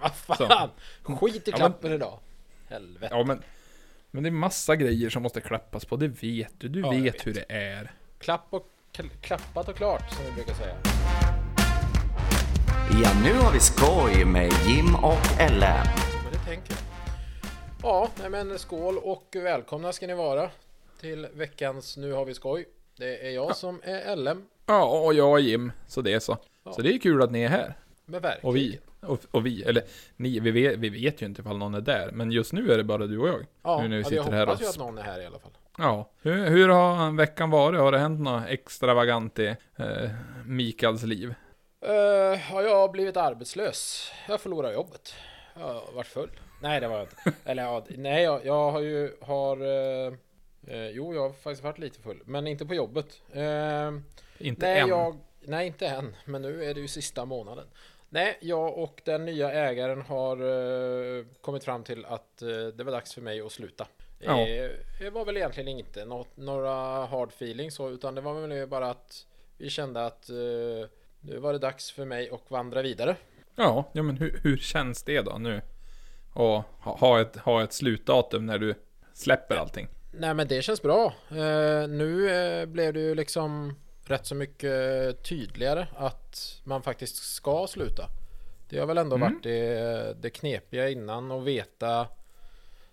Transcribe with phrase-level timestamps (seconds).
[0.00, 0.70] Men vad fan!
[1.02, 2.18] Skit i Ja, klappen idag.
[2.68, 3.14] Helvete.
[3.14, 3.42] Ja men,
[4.10, 6.68] men det är massa grejer som måste klappas på, det vet du.
[6.68, 7.26] Du Ja, vet, vet.
[7.26, 7.92] hur det är.
[8.18, 10.74] Klapp och kl- klappat och klart som vi brukar säga.
[13.02, 15.86] Ja, nu har vi skoj med Jim och Ellen.
[16.24, 16.78] Men det tänker jag.
[17.82, 20.50] Ja, nej men skål och välkomna ska ni vara
[21.00, 22.64] till veckans Nu har vi skoj.
[22.96, 24.44] Det är jag som är LM.
[24.66, 26.38] Ja, och jag är Jim, så det är så.
[26.64, 26.72] Ja.
[26.72, 27.74] Så det är kul att ni är här.
[28.04, 28.44] Med verktyg.
[28.44, 28.78] Och vi.
[29.00, 29.82] Och, och vi, eller
[30.16, 32.10] ni, vi vet, vi vet ju inte ifall någon är där.
[32.12, 33.46] Men just nu är det bara du och jag.
[33.62, 34.64] Ja, nu när vi ja, sitter jag här hoppas och...
[34.64, 35.50] ju att någon är här i alla fall.
[35.78, 36.10] Ja.
[36.22, 37.80] Hur, hur har veckan varit?
[37.80, 39.46] Har det hänt något extravagant i
[39.76, 40.10] eh,
[40.46, 41.34] Mikaels liv?
[41.86, 44.10] Uh, har jag blivit arbetslös?
[44.28, 45.14] Jag förlorade jobbet.
[45.54, 46.30] Jag har varit full.
[46.62, 47.32] Nej, det var jag inte.
[47.50, 49.56] Eller ja, nej, jag, jag har ju har...
[49.56, 53.22] eh, jo, jag har faktiskt varit lite full, men inte på jobbet.
[54.38, 54.88] Inte nej, än.
[54.88, 56.16] jag, nej, inte än.
[56.24, 57.66] Men nu är det ju sista månaden.
[58.08, 62.92] Nej, jag och den nya ägaren har eh, kommit fram till att eh, det var
[62.92, 63.86] dags för mig att sluta.
[64.18, 64.40] Ja.
[64.40, 68.68] Eh, det var väl egentligen inte något, några hard feelings så, utan det var väl
[68.68, 69.26] bara att
[69.58, 70.88] vi kände att eh,
[71.20, 73.16] nu var det dags för mig att vandra vidare.
[73.56, 75.60] Ja, ja men hur, hur känns det då nu?
[76.34, 78.74] Och ha, ett, ha ett slutdatum när du
[79.12, 79.88] släpper allting.
[80.12, 81.12] Nej men det känns bra.
[81.30, 83.74] Eh, nu eh, blev det ju liksom
[84.10, 88.04] rätt så mycket tydligare att man faktiskt ska sluta.
[88.68, 89.32] Det har väl ändå Mm.
[89.32, 92.06] varit det, det knepiga innan och veta.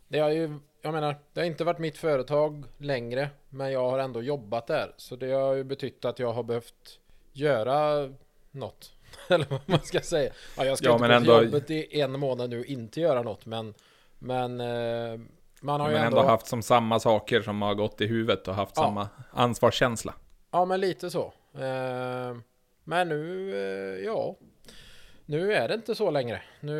[0.07, 3.99] Det har ju, jag menar, det har inte varit mitt företag längre, men jag har
[3.99, 4.93] ändå jobbat där.
[4.97, 6.99] Så det har ju betytt att jag har behövt
[7.33, 8.09] göra
[8.51, 8.91] något.
[9.29, 10.31] Eller vad man ska säga.
[10.57, 12.65] Ja, jag ska Ja, inte men gå ändå- till jobbet i en månad nu och
[12.65, 13.73] inte göra något, men
[14.19, 15.19] men eh,
[15.61, 18.55] man har Men ju ändå haft som samma saker som har gått i huvudet och
[18.55, 18.83] haft Ja.
[18.83, 20.13] samma ansvarskänsla.
[20.53, 21.33] Ja, men lite så.
[21.59, 22.43] Ehm,
[22.83, 24.35] men nu, eh, ja.
[25.25, 26.41] Nu är det inte så längre.
[26.59, 26.73] Nu,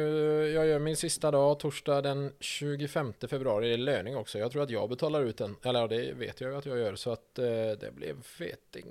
[0.53, 3.67] jag gör min sista dag, torsdag den 25 februari.
[3.67, 4.39] Det är löning också.
[4.39, 5.55] Jag tror att jag betalar ut den.
[5.63, 6.95] Eller ja, det vet jag ju att jag gör.
[6.95, 7.45] Så att eh,
[7.79, 8.85] det blev feting.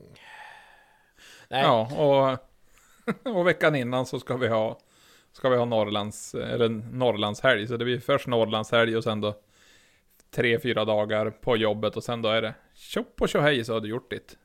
[1.49, 4.79] Nej, Ja, och, och veckan innan så ska vi ha
[5.33, 9.35] Ska vi ha Norrlands, eller Norrlandshelg, så det blir först Norrlandshelg och sen då
[10.31, 13.81] Tre, fyra dagar på jobbet och sen då är det Tjopp och tjohej så har
[13.81, 14.37] du gjort ditt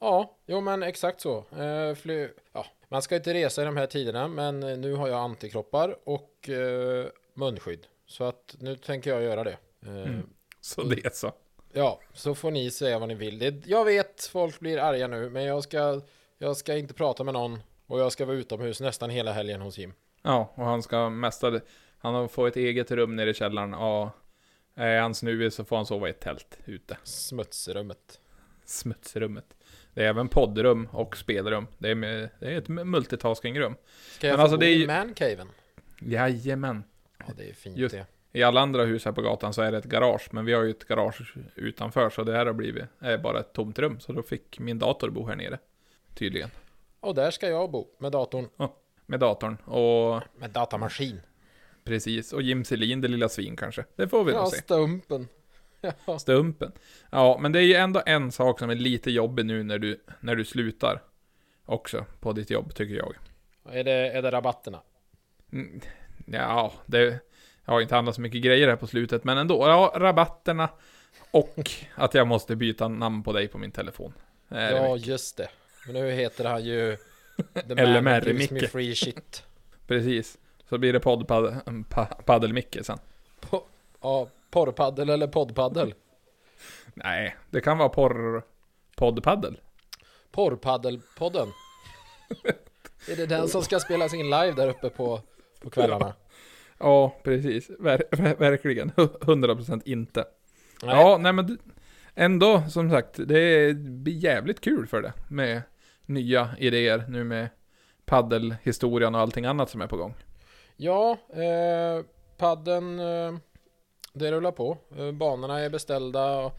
[0.00, 1.44] ja, jo men exakt så.
[1.58, 5.08] Eh, fly, ja, man ska inte resa i de här tiderna, men eh, nu har
[5.08, 7.86] jag antikroppar och eh, munskydd.
[8.06, 9.56] Så att nu tänker jag göra det.
[9.86, 10.28] Eh, Mm.
[10.60, 11.32] Så det så
[11.72, 13.38] Ja, så får ni säga vad ni vill.
[13.38, 16.00] Det, jag vet, folk blir arga nu, men jag ska,
[16.38, 19.78] jag ska inte prata med någon och jag ska vara utomhus nästan hela helgen hos
[19.78, 19.92] Jim.
[20.22, 21.60] Ja, och han ska mesta
[21.98, 24.08] Han har fått ett eget rum nere i källaren och
[24.74, 28.20] Är han snuvig så får han sova i ett tält ute Smutsrummet.
[28.64, 29.54] Smutsrummet
[29.94, 31.94] Det är även poddrum och spelrum Det är,
[32.40, 33.74] det är ett multitaskingrum
[34.10, 35.48] Ska jag Men få alltså, bo det är i ju- mancaven?
[36.00, 36.84] Jajamän
[37.18, 38.06] Ja, det är fint Just- det.
[38.32, 40.62] I alla andra hus här på gatan så är det ett garage, men vi har
[40.62, 44.00] ju ett garage utanför, så det här har blivit är bara ett tomt rum.
[44.00, 45.58] Så då fick min dator bo här nere.
[46.14, 46.50] Tydligen.
[47.00, 48.48] Och där ska jag bo med datorn.
[49.06, 49.56] Med datorn.
[49.56, 51.20] Och Med datamaskin.
[51.84, 52.32] precis.
[52.32, 53.84] Och Jim Selin, det lilla svin kanske.
[53.96, 54.56] Det får vi Ja, nog se.
[54.56, 54.62] Ja.
[54.62, 55.28] Stumpen.
[57.10, 60.00] Ja, men det är ju ändå en sak som är lite jobbig nu när du,
[60.20, 61.02] när du slutar.
[61.64, 63.14] Också på ditt jobb, tycker jag.
[63.72, 64.80] Är det, är det rabatterna?
[65.52, 65.80] Mm,
[66.26, 67.20] Ja, det
[67.64, 69.66] jag har inte handlat så mycket grejer här på slutet, men ändå.
[69.66, 70.68] Ja, rabatterna.
[71.30, 74.12] Och att jag måste byta namn på dig på min telefon.
[74.48, 75.48] Ja, just det.
[75.86, 76.96] Men nu heter han ju...
[77.54, 78.70] The LMR, man who gives me Micke.
[78.70, 79.44] free shit.
[79.86, 80.38] Precis.
[80.68, 82.98] Så blir det poddpaddelmicke sen.
[83.40, 83.64] Po-
[84.02, 85.94] ja, porrpaddel eller poddpaddel?
[86.94, 88.42] Nej, det kan vara porr...
[88.96, 89.60] Poddpaddel.
[90.30, 91.48] Porrpaddelpodden.
[93.10, 95.20] Är det den som ska spelas in live där uppe på,
[95.60, 96.14] på kvällarna?
[96.78, 97.70] Ja, precis.
[97.78, 98.90] Ver ver verkligen.
[98.90, 100.24] 100% inte.
[100.82, 100.96] Nej.
[100.96, 101.58] Ja, nej men
[102.14, 105.12] ändå, som sagt, det blir jävligt kul för det.
[105.28, 105.62] Med
[106.06, 107.48] nya idéer nu med
[108.04, 110.14] paddelhistorien och allting annat som är på gång.
[110.76, 112.04] Ja, eh,
[112.36, 113.34] padden eh,
[114.18, 114.78] det rullar på.
[114.98, 116.52] Eh, banorna är beställda.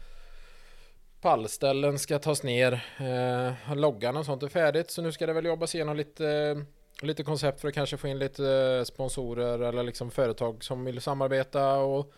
[1.20, 2.72] Pallställen ska tas ner.
[2.98, 4.90] Eh, loggan och sånt är färdigt.
[4.90, 6.62] Så nu ska det väl jobbas igenom lite,
[7.02, 11.00] lite koncept för att kanske få in lite eh, sponsorer eller liksom företag som vill
[11.00, 11.74] samarbeta.
[11.76, 12.12] Och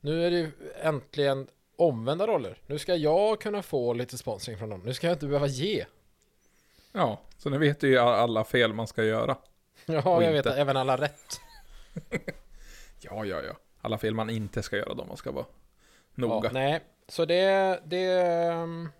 [0.00, 0.50] nu är det ju
[0.82, 2.58] äntligen omvända roller.
[2.66, 4.82] Nu ska jag kunna få lite sponsring från dem.
[4.84, 5.84] Nu ska jag inte behöva ge.
[6.92, 9.36] Ja, så nu vet du ju alla fel man ska göra.
[9.86, 10.58] Ja, Och jag vet inte.
[10.60, 11.40] även alla rätt.
[13.00, 13.52] Ja, ja, ja.
[13.88, 15.44] Alla fel man inte ska göra, de man ska vara
[16.14, 16.50] Ja, noga.
[16.52, 18.90] nej, så det, det, ehm, nej,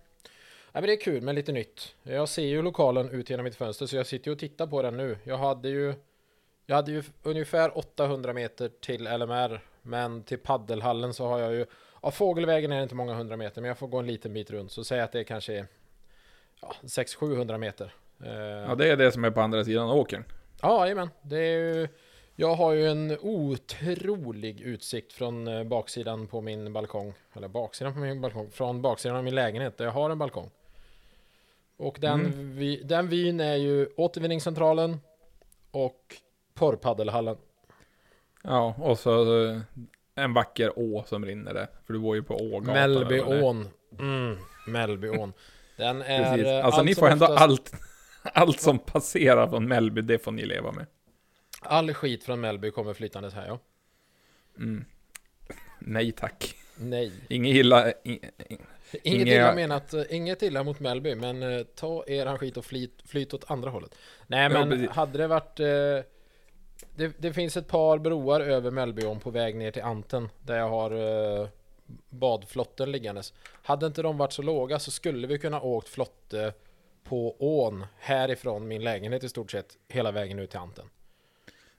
[0.73, 1.95] men det är kul med lite nytt.
[2.03, 4.83] Jag ser ju lokalen ut genom mitt fönster så jag sitter ju och tittar på
[4.83, 5.19] den nu.
[5.25, 5.95] Jag hade ju
[6.67, 11.67] Jag hade ju ungefär 800 meter till LMR, men till paddelhallen så har jag ju...
[12.03, 14.51] Ja, fågelvägen är det inte många hundra meter, men jag får gå en liten bit
[14.51, 14.73] runt.
[14.73, 15.67] Så säg att det kanske är
[16.63, 17.95] ja, 600-700 meter.
[18.69, 20.25] Ja, det är det som är på andra sidan åkern.
[20.63, 21.11] Ja, jajamän.
[21.23, 21.89] Det är ju...
[22.41, 27.13] Jag har ju en otrolig utsikt från eh, baksidan på min balkong.
[27.35, 28.51] Eller baksidan på min balkong.
[28.51, 30.51] Från baksidan av min lägenhet där jag har en balkong.
[31.77, 32.57] Och den, Mm.
[32.57, 35.01] vi, den vyn är ju återvinningscentralen
[35.71, 36.17] och
[36.55, 37.37] porrpaddelhallen.
[38.43, 39.61] Ja, och så eh,
[40.15, 41.67] en vacker å som rinner där.
[41.87, 42.75] För du bor ju på Ågatan.
[42.75, 43.69] Mellbyån.
[43.99, 44.37] Mm,
[44.67, 45.33] Mellbyån.
[45.77, 46.25] Den är...
[46.31, 46.47] Precis.
[46.47, 47.73] eh, Alltså allt ni får ändå oftast- allt,
[48.23, 50.87] allt som passerar från Mellby, det får ni leva med.
[51.61, 53.59] All skit från Mellby kommer flytandes här ja.
[54.57, 54.85] Mm.
[55.79, 56.55] Nej tack.
[56.77, 57.13] Nej.
[57.29, 57.91] Inget illa...
[57.91, 58.59] i- i-
[59.03, 62.65] Inget Inga- illa menat, eh, inget illa mot Mellby, men eh, ta eran skit och
[62.65, 63.95] flyt, flyt åt andra hållet.
[64.27, 64.91] Nej Ja, men precis.
[64.91, 65.61] hade det varit...
[65.61, 65.67] Eh,
[66.97, 70.69] det, det finns ett par broar över Mellbyån på väg ner till Anten, där jag
[70.69, 70.91] har
[71.41, 71.49] eh,
[72.11, 73.33] badflotten liggandes.
[73.63, 76.53] Hade inte de varit så låga så skulle vi kunna åkt flotte
[77.05, 80.85] på ån härifrån min lägenhet i stort sett hela vägen ut till Anten.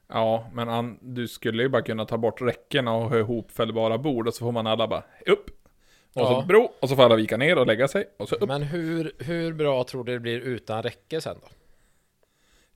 [0.10, 4.28] Ja, men an, du skulle ju bara kunna ta bort räckena och ha ihopfällbara bord
[4.28, 5.50] och så får man alla bara upp.
[6.14, 6.42] Och Ja.
[6.42, 8.06] så bro, och så får alla vika ner och lägga sig.
[8.20, 8.48] Och så upp.
[8.48, 11.48] Men hur, hur bra tror du det blir utan räcke sen då?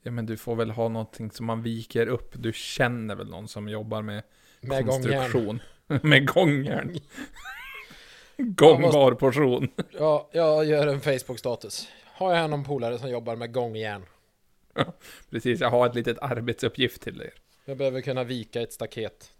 [0.02, 2.32] Ja men du får väl ha någonting som man viker upp.
[2.36, 4.24] Du känner väl någon som jobbar med,
[4.62, 5.20] Med gångjärn.
[5.22, 5.60] konstruktion?
[6.10, 6.96] med gångjärn.
[8.38, 9.68] Gångbar portion.
[10.00, 11.88] Ja, jag gör en Facebook-status.
[12.06, 14.06] Har jag någon polare som jobbar med gångjärn?
[15.30, 17.34] Precis, jag har ett litet arbetsuppgift till er.
[17.66, 19.32] Jag behöver kunna vika ett staket.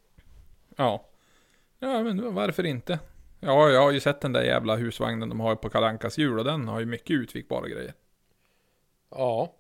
[0.76, 1.06] Ja.
[1.80, 3.00] Ja, men varför inte?
[3.40, 6.46] Ja, jag har ju sett den där jävla husvagnen de har på Kalankas hjul och
[6.46, 7.94] den har ju mycket utvikbara grejer.
[9.10, 9.54] Ja.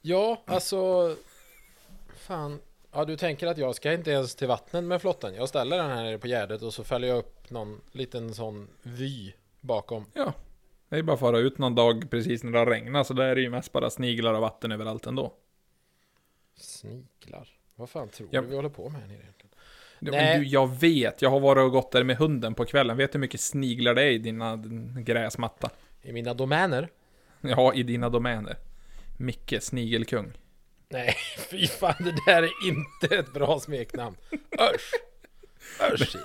[0.00, 1.16] Ja, alltså...
[2.16, 2.58] Fan.
[2.92, 5.34] Ja, du tänker att jag ska inte ens till vattnet med flotten.
[5.34, 8.68] Jag ställer den här nere på gärdet och så fäller jag upp någon liten sån
[8.82, 10.06] vy bakom.
[10.12, 10.32] Ja.
[10.92, 13.24] Det är bara att fara ut någon dag precis när det har regnat, så där
[13.24, 15.34] är det ju mest bara sniglar och vatten överallt ändå.
[16.56, 17.48] Sniklar.
[17.74, 18.40] Vad fan tror Ja.
[18.40, 19.50] du vi håller på med här nere egentligen?
[19.98, 20.38] Ja, Nej.
[20.38, 21.22] Du, jag vet.
[21.22, 22.96] Jag har varit och gått där med hunden på kvällen.
[22.96, 24.56] Vet du hur mycket sniglar det är i dina
[24.96, 25.70] gräsmatta?
[26.02, 26.88] I mina domäner?
[27.40, 28.56] Ja, i dina domäner.
[29.18, 30.32] Micke, snigelkung.
[30.88, 31.14] Nej,
[31.50, 34.16] fy fan, det där är inte ett bra smeknamn.
[34.74, 34.92] Usch!
[35.92, 36.16] Usch!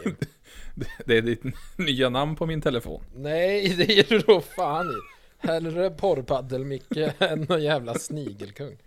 [1.05, 1.43] Det är ditt
[1.77, 3.03] nya namn på min telefon.
[3.15, 5.17] Nej, det ger du då fan i.
[5.47, 8.77] Hellre porrpaddel-Micke än någon jävla snigelkung.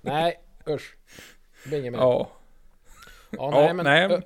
[0.00, 0.96] Nej, usch.
[1.72, 1.98] Inget mer.
[1.98, 2.30] Ja,
[3.30, 3.84] Ja, nej, ja, men...
[3.84, 4.20] nej.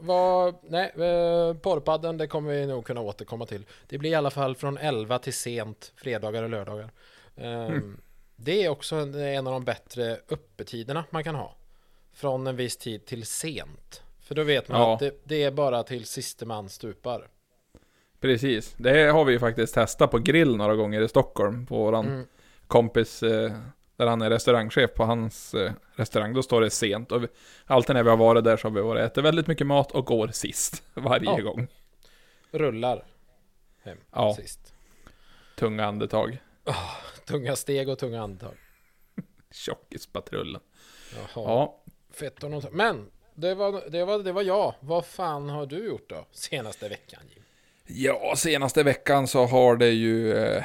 [0.00, 3.64] vad, nej, uh, porrpadden, det kommer vi nog kunna återkomma till.
[3.88, 6.90] Det blir i alla fall från 11 till sent, fredagar och lördagar.
[7.36, 8.00] Ehm,
[8.36, 11.54] Det är också en, en av de bättre öppettiderna man kan ha.
[12.12, 14.02] Från en viss tid till sent.
[14.30, 14.94] För då vet man Ja.
[14.94, 17.28] att det, det är bara till siste man stupar.
[18.20, 18.74] Precis.
[18.78, 21.66] Det har vi ju faktiskt testat på grill några gånger i Stockholm.
[21.66, 22.26] På våran Mm.
[22.66, 23.52] kompis, eh,
[23.96, 26.34] där han är restaurangchef på hans eh, restaurang.
[26.34, 27.12] Då står det sent.
[27.12, 27.26] Och vi,
[27.66, 30.06] alltid när vi har varit där så har vi varit ätit väldigt mycket mat och
[30.06, 30.82] går sist.
[30.94, 31.40] Varje Ja.
[31.40, 31.66] gång.
[32.50, 33.04] Rullar
[33.82, 34.34] hem Ja.
[34.34, 34.74] sist.
[35.56, 36.38] Tunga andetag.
[37.26, 38.54] Tunga steg och tunga andetag.
[39.52, 40.60] Tjockispatrullen.
[41.16, 41.26] Jaha.
[41.34, 41.82] Ja.
[42.12, 42.72] Fett och något.
[42.72, 43.10] Men
[43.40, 44.74] det var, det, var, det var jag.
[44.80, 46.26] Vad fan har du gjort då?
[46.32, 47.42] Senaste veckan Jim?
[47.86, 50.38] Ja, senaste veckan så har det ju...
[50.38, 50.64] Eh,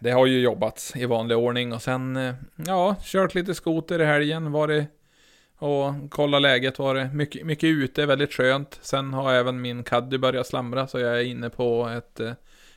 [0.00, 2.16] det har ju jobbats i vanlig ordning och sen...
[2.16, 2.34] Eh,
[2.66, 4.52] ja, kört lite skoter i helgen.
[4.52, 4.88] Varit
[5.58, 6.78] och kolla läget.
[6.78, 8.78] Var det mycket, mycket ute, väldigt skönt.
[8.82, 12.32] Sen har även min caddy börjat slamra så jag är inne på ett eh,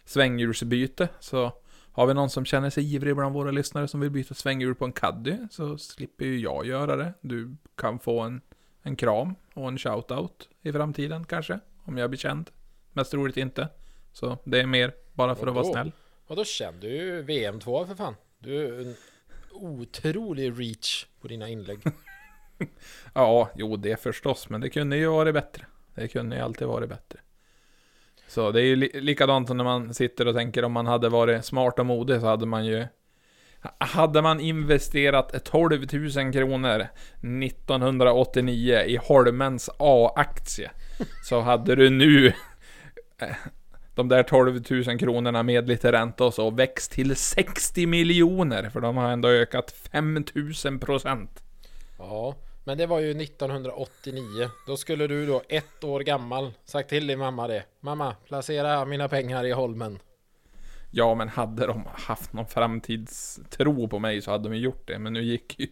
[0.05, 1.09] svänghjulsbyte.
[1.19, 1.51] Så
[1.91, 4.85] har vi någon som känner sig ivrig bland våra lyssnare som vill byta svänghjul på
[4.85, 7.13] en caddy så slipper ju jag göra det.
[7.21, 8.41] Du kan få en,
[8.87, 11.59] en kram och en shoutout i framtiden kanske.
[11.83, 12.49] Om jag blir känd.
[12.93, 13.69] Mest troligt inte.
[14.13, 15.73] Så det är mer bara för att vara Vadå?
[15.73, 15.91] snäll.
[16.27, 18.15] Och då kände du ju VM2 för fan.
[18.39, 18.95] Du är en
[19.51, 21.79] otrolig reach på dina inlägg.
[23.13, 25.65] Ja, jo det förstås, men det kunde ju varit bättre.
[25.95, 27.19] Det kunde ju alltid varit bättre.
[28.27, 31.09] Så det är ju li likadant som när man sitter och tänker om man hade
[31.09, 32.85] varit smart och modig så hade man ju...
[33.79, 36.87] Hade man investerat 12 000 kronor
[37.43, 40.71] 1989 i Holmens A-aktie
[41.23, 42.27] så hade du nu
[43.21, 43.35] eh,
[43.95, 48.79] de där 12 000 kronorna med lite ränta och så växt till 60 miljoner för
[48.79, 50.25] de har ändå ökat 5
[50.65, 51.43] 000 procent.
[51.97, 54.49] Ja, men det var ju 1989.
[54.67, 57.63] Då skulle du då ett år gammal sagt till din mamma det.
[57.79, 59.99] Mamma, placera mina pengar i Holmen.
[60.91, 64.99] Ja, men hade de haft någon framtidstro på mig så hade de ju gjort det.
[64.99, 65.67] Men nu gick ju,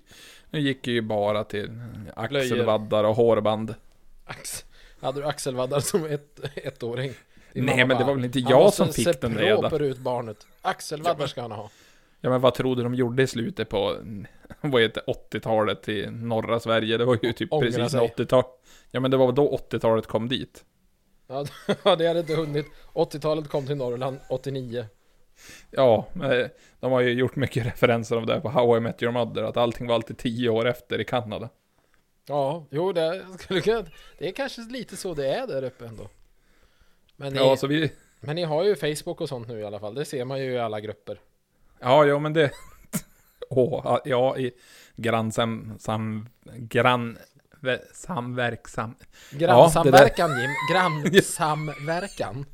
[0.50, 1.82] nu gick ju bara till
[2.16, 3.76] axelvaddar och hårband.
[4.26, 4.66] Ax,
[5.02, 7.14] hade du axelvaddar som ett, ettåring?
[7.54, 9.38] Din Nej, men det bara, var väl inte "Han jag måste som fick se den
[9.38, 10.48] redan." proper ut barnet.
[10.62, 11.70] Axelvaddar ska han ha.
[12.22, 13.98] Ja, men vad trodde de gjorde i slutet på,
[14.62, 16.98] vad heter 80-talet i norra Sverige?
[16.98, 18.00] Det var ju typ Ångra precis sig.
[18.02, 18.44] när 80-tal.
[18.92, 20.66] Ja, men det var då 80-talet kom dit.
[21.84, 22.66] Ja, det hade inte hunnit.
[22.94, 24.86] 80-talet kom till Norrland 89.
[25.72, 26.50] Ja, men
[26.80, 29.58] de har ju gjort mycket referenser av det på How I Met Your Mother, att
[29.58, 31.50] allting var alltid 10 år efter i Kanada.
[32.28, 33.86] Ja, jo det skulle kunna...
[34.18, 36.10] Det är kanske lite så det är där uppe ändå.
[37.16, 39.80] Men ni, Ja, så vi, men ni har ju Facebook och sånt nu i alla
[39.80, 39.96] fall.
[39.96, 41.20] Det ser man ju i alla grupper.
[41.80, 42.52] Ja, ja men det...
[43.50, 44.52] Åh, ja, i
[44.96, 45.74] grannsam...
[45.80, 47.18] Sam, grann...
[47.94, 48.96] Samverksam...
[49.32, 50.52] Grannsamverkan Jim.
[50.72, 52.46] Grannsamverkan.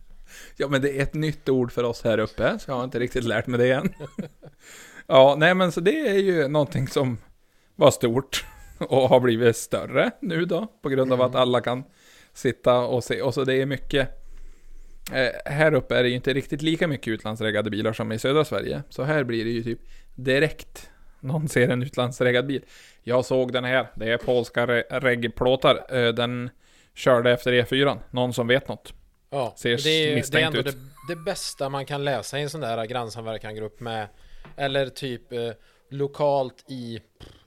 [0.57, 2.99] Ja, men det är ett nytt ord för oss här uppe, så jag har inte
[2.99, 3.93] riktigt lärt mig det än.
[5.07, 7.17] Ja, nej men så det är ju någonting som
[7.75, 8.45] var stort
[8.79, 11.83] och har blivit större nu då, på grund av att alla kan
[12.33, 13.21] sitta och se.
[13.21, 14.09] Och så det är mycket...
[15.13, 18.45] Eh, här uppe är det ju inte riktigt lika mycket utlandsreggade bilar som i södra
[18.45, 18.83] Sverige.
[18.89, 19.79] Så här blir det ju typ
[20.15, 22.65] direkt någon ser en utlandsreggad bil.
[23.03, 25.97] Jag såg den här, det är polska re- reggplåtar.
[25.97, 26.49] Eh, den
[26.93, 27.97] körde efter E4.
[28.11, 28.93] Någon som vet något.
[29.33, 30.75] Ja, Ser det är, det är ändå det,
[31.07, 34.07] det bästa man kan läsa i en sån där grannsamverkan-grupp med
[34.55, 35.51] Eller typ eh,
[35.89, 37.01] lokalt i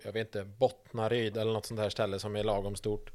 [0.05, 3.11] Jag vet inte, Bottnaryd eller något sånt där ställe som är lagom stort.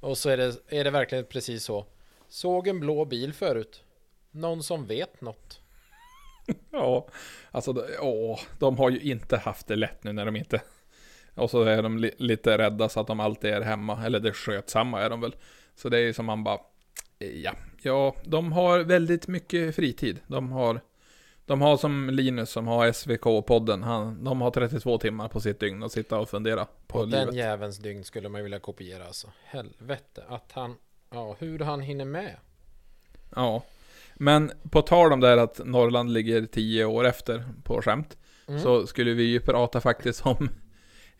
[0.00, 1.86] Och så är det, är det verkligen precis så.
[2.28, 3.82] Såg en blå bil förut.
[4.30, 5.60] Någon som vet något?
[6.70, 7.08] Ja,
[7.50, 10.62] alltså åh, de har ju inte haft det lätt nu när de inte...
[11.34, 14.32] Och så är de li lite rädda så att de alltid är hemma, eller det
[14.32, 15.34] skötsamma är de väl.
[15.74, 16.58] Så det är ju som man bara,
[17.22, 20.20] ja, ja, de har väldigt mycket fritid.
[20.26, 20.80] De har,
[21.46, 25.82] de har som Linus som har SVK-podden, han, de har 32 timmar på sitt dygn
[25.82, 27.34] att sitta och fundera på Och den livet.
[27.34, 30.76] jävelns dygn skulle man vilja kopiera alltså Helvete att han
[31.10, 32.36] Ja, hur han hinner med
[33.36, 33.62] Ja.
[34.14, 38.16] Men på tal om det här att Norrland ligger 10 år efter på skämt.
[38.48, 38.60] Mm.
[38.60, 40.48] Så skulle vi ju prata faktiskt om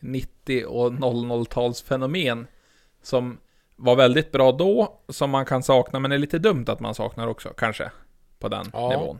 [0.00, 2.46] 90 och 00-talsfenomen.
[3.02, 3.38] Som
[3.82, 7.26] var väldigt bra då, som man kan sakna, men är lite dumt att man saknar
[7.26, 7.90] också, kanske.
[8.38, 8.88] På den Ja.
[8.88, 9.18] nivån.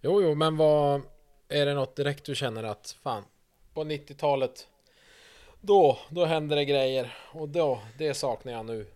[0.00, 1.00] Jo, jo, men vad
[1.48, 3.22] Är det något direkt du känner att fan
[3.74, 4.66] På 90-talet
[5.60, 8.86] Då, då händer det grejer Och då, det saknar jag nu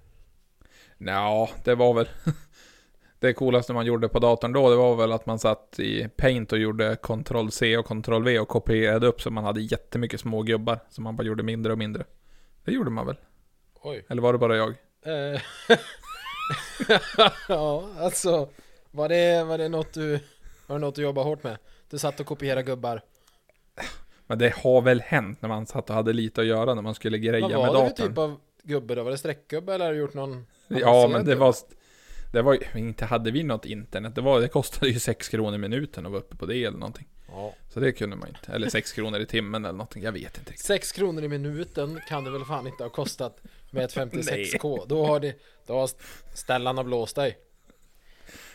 [0.99, 2.09] Ja, det var väl...
[3.19, 6.53] Det coolaste man gjorde på datorn då, det var väl att man satt i Paint
[6.53, 10.79] och gjorde Ctrl-C och Ctrl-V och kopierade upp så man hade jättemycket små gubbar.
[10.89, 12.05] Som man bara gjorde mindre och mindre.
[12.65, 13.17] Det gjorde man väl?
[13.83, 14.75] Oj Eller var det bara jag?
[15.03, 15.41] Eh,
[17.49, 18.49] Ja, alltså
[18.91, 20.11] Var det, var det något du
[20.67, 21.57] Var det något du jobbar hårt med?
[21.91, 23.03] Du satt och kopierade gubbar
[24.27, 26.95] Men det har väl hänt när man satt och hade lite att göra när man
[26.95, 28.09] skulle greja Vad med var det för datorn.
[28.09, 29.03] typ av gubbe då?
[29.03, 31.41] Var det streckgubbe eller har du gjort någon Ja, men det gubbe?
[31.41, 31.55] var...
[32.33, 34.15] Det var inte hade vi något internet.
[34.15, 36.79] Det, var, det kostade ju 6 kronor i minuten att vara uppe på det eller
[36.79, 37.09] någonting.
[37.29, 37.55] Ja.
[37.75, 38.53] Så det kunde man inte.
[38.53, 40.03] Eller 6 kronor i timmen eller någonting.
[40.03, 40.67] Jag vet inte riktigt.
[40.67, 43.41] 6 kronor i minuten kan det väl fan inte ha kostat
[43.71, 44.85] med ett 56k.
[44.87, 45.35] Då har det,
[45.67, 45.91] då har
[46.35, 47.39] ställarna blåst dig.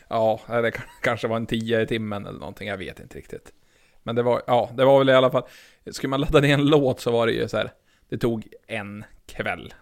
[0.07, 2.67] Ja, det kanske var en 10 i timmen eller någonting.
[2.67, 3.53] Jag vet inte riktigt.
[4.03, 5.43] Men det var, ja, det var väl i alla fall.
[5.91, 7.73] Skulle man ladda ner en låt så var det ju så här.
[8.09, 9.73] Det tog en kväll.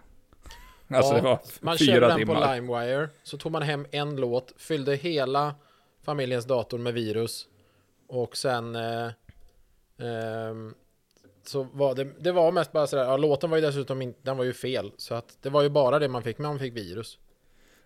[0.88, 2.34] Alltså Ja, det var Man fyra den timmar.
[2.34, 5.54] på LimeWire, så tog man hem en låt, fyllde hela
[6.02, 7.46] familjens dator med virus
[8.08, 9.10] och sen eh,
[9.98, 10.74] ehm,
[11.48, 14.36] så var det, det var mest bara sådär, ja låten var ju dessutom inte, den
[14.36, 16.76] var ju fel så att det var ju bara det man fick, men man fick
[16.76, 17.18] virus.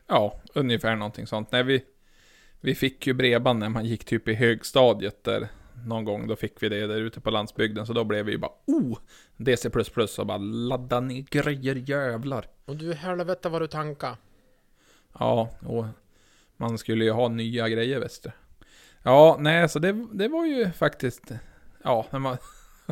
[0.06, 1.52] Ja, ungefär någonting sånt.
[1.52, 1.84] Nej, vi,
[2.60, 5.48] vi fick ju bredband när man gick typ i högstadiet där
[5.86, 6.26] någon gång.
[6.26, 7.86] Då fick vi det där ute på landsbygden.
[7.86, 8.98] Så då blev vi ju bara oh!
[9.36, 9.68] DC++
[10.18, 12.46] och bara ladda ner grejer jävlar.
[12.64, 14.16] Och du helvete vad du tanka.
[15.18, 15.84] Ja, och
[16.56, 18.32] man skulle ju ha nya grejer du.
[19.02, 21.32] Ja, nej, så det, det var ju faktiskt,
[21.84, 22.36] ja, när man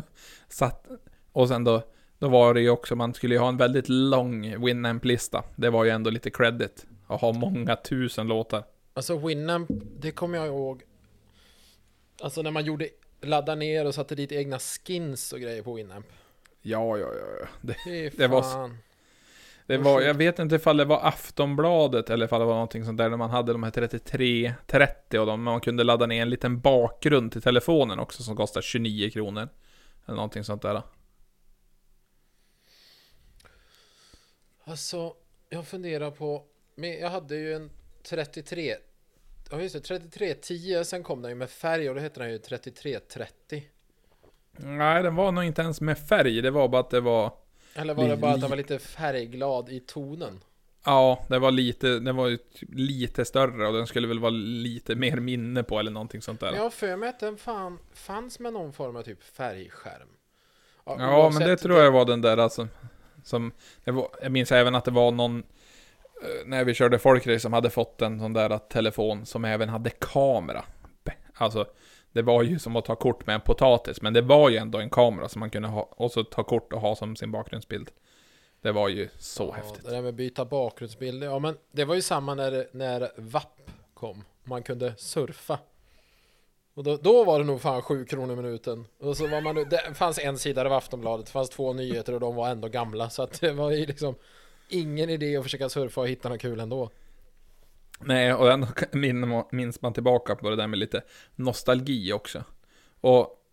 [0.47, 0.87] satt,
[1.31, 1.81] och sen då,
[2.19, 5.43] då var det ju också, man skulle ju ha en väldigt lång Winamp-lista.
[5.55, 6.85] Det var ju ändå lite credit.
[7.07, 8.63] Att ha många tusen låtar.
[8.93, 10.83] Alltså Winamp, det kommer jag ihåg.
[12.21, 12.89] Alltså när man gjorde
[13.21, 16.05] ladda ner och satte dit egna skins och grejer på Winamp.
[16.61, 17.47] Ja, ja, ja, ja.
[17.61, 18.71] Det, Fy Det var
[19.67, 22.97] det var, jag vet inte ifall det var Aftonbladet eller ifall det var någonting sånt
[22.97, 26.29] där, där man hade de här 33, 30 och de, man kunde ladda ner en
[26.29, 29.49] liten bakgrund till telefonen också som kostar 29 kronor.
[30.07, 30.81] Eller någonting sånt där.
[34.63, 35.15] Alltså,
[35.49, 36.45] jag funderar på...
[36.75, 37.69] Men jag hade ju en
[38.03, 38.77] 33
[39.51, 42.37] ja just det, 3310, sen kom den ju med färg och då hette den ju
[42.37, 43.63] 3330.
[44.51, 46.41] Nej, den var nog inte ens med färg.
[46.41, 47.33] Det var bara att det var...
[47.75, 50.43] Eller var det bara att den var lite färgglad i tonen?
[50.85, 54.31] Ja, det var lite, den var ju typ lite större och den skulle väl vara
[54.31, 56.53] lite mer minne på eller någonting sånt där.
[56.53, 60.07] Jag har för mig att den fan fanns med någon form av typ färgskärm.
[60.85, 62.67] Ja, men det tror jag var den där alltså.
[63.23, 63.51] Som,
[63.85, 65.39] var, jag minns även att det var någon,
[66.23, 69.89] eh, när vi körde folkrace som hade fått en sån där telefon som även hade
[69.89, 70.63] kamera.
[71.33, 71.65] Alltså,
[72.11, 74.79] det var ju som att ta kort med en potatis, men det var ju ändå
[74.79, 77.89] en kamera som man kunde ha, och så ta kort och ha som sin bakgrundsbild.
[78.67, 79.85] Det var ju så ja, häftigt.
[79.85, 81.27] Det där med byta bakgrundsbilder.
[81.27, 84.23] Ja men det var ju samma när, när VAP kom.
[84.43, 85.59] Man kunde surfa.
[86.73, 88.85] Och då, då var det nog fan 7 kronor minuten.
[88.99, 92.19] Och så var man det fanns en sida av Aftonbladet, det fanns två nyheter och
[92.19, 93.09] de var ändå gamla.
[93.09, 94.15] Så att det var ju liksom
[94.69, 96.89] ingen idé att försöka surfa och hitta något kul ändå.
[97.99, 101.01] Nej, och ändå min- minns man tillbaka på det där med lite
[101.35, 102.43] nostalgi också.
[103.01, 103.43] Och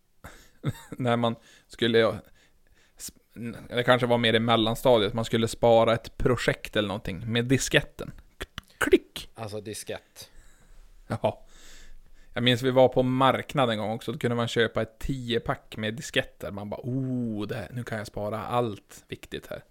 [0.90, 2.18] när man skulle,
[3.68, 8.12] det kanske var mer i mellanstadiet, man skulle spara ett projekt eller någonting med disketten.
[8.78, 9.30] Klick!
[9.34, 10.30] Alltså diskett.
[11.06, 11.46] Ja.
[12.34, 15.76] Jag minns vi var på marknaden en gång också, då kunde man köpa ett 10-pack
[15.76, 16.50] med disketter.
[16.50, 19.64] Man bara, oh, det här, nu kan jag spara allt viktigt här.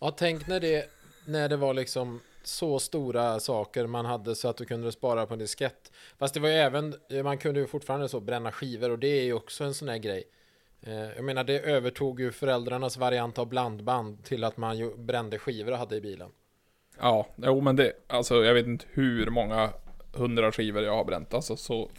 [0.00, 0.90] Ja, tänk när det,
[1.24, 5.32] när det var liksom så stora saker man hade så att du kunde spara på
[5.32, 5.92] en diskett.
[6.18, 9.24] Fast det var ju även, man kunde ju fortfarande så bränna skivor och det är
[9.24, 10.24] ju också en sån här grej.
[10.86, 15.38] Eh, Jag menar, det övertog ju föräldrarnas variant av blandband till att man ju brände
[15.38, 16.30] skivor och hade i bilen.
[16.98, 19.70] Ja, jo men det, alltså jag vet inte hur många
[20.12, 21.34] hundra skivor jag har bränt.
[21.34, 21.90] Alltså så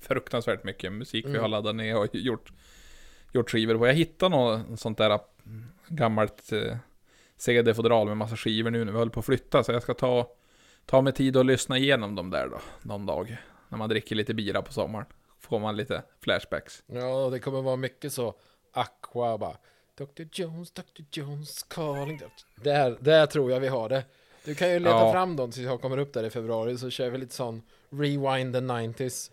[0.00, 2.52] fruktansvärt mycket musik vi har laddat ner och gjort,
[3.32, 3.86] gjort skivor på.
[3.86, 6.76] Jag hittade något sånt där mm, gammalt eh,
[7.36, 9.64] CD-fodral med massa skivor nu när vi håller på att flytta.
[9.64, 10.28] Så jag ska ta,
[10.86, 13.36] ta mig tid och lyssna igenom dem där då, någon dag.
[13.68, 15.06] När man dricker lite bira på sommaren.
[15.44, 16.82] Får man lite flashbacks.
[16.86, 18.34] Ja, det kommer vara mycket så
[18.72, 19.56] Aqua bara
[19.96, 20.22] Dr.
[20.32, 21.02] Jones, Dr.
[21.10, 22.62] Jones calling Dr.
[22.64, 24.04] Där, där tror jag vi har det.
[24.44, 25.12] Du kan ju leta Ja.
[25.12, 28.54] fram dem tills jag kommer upp där i februari så kör vi lite sån Rewind
[28.54, 29.30] the 90s.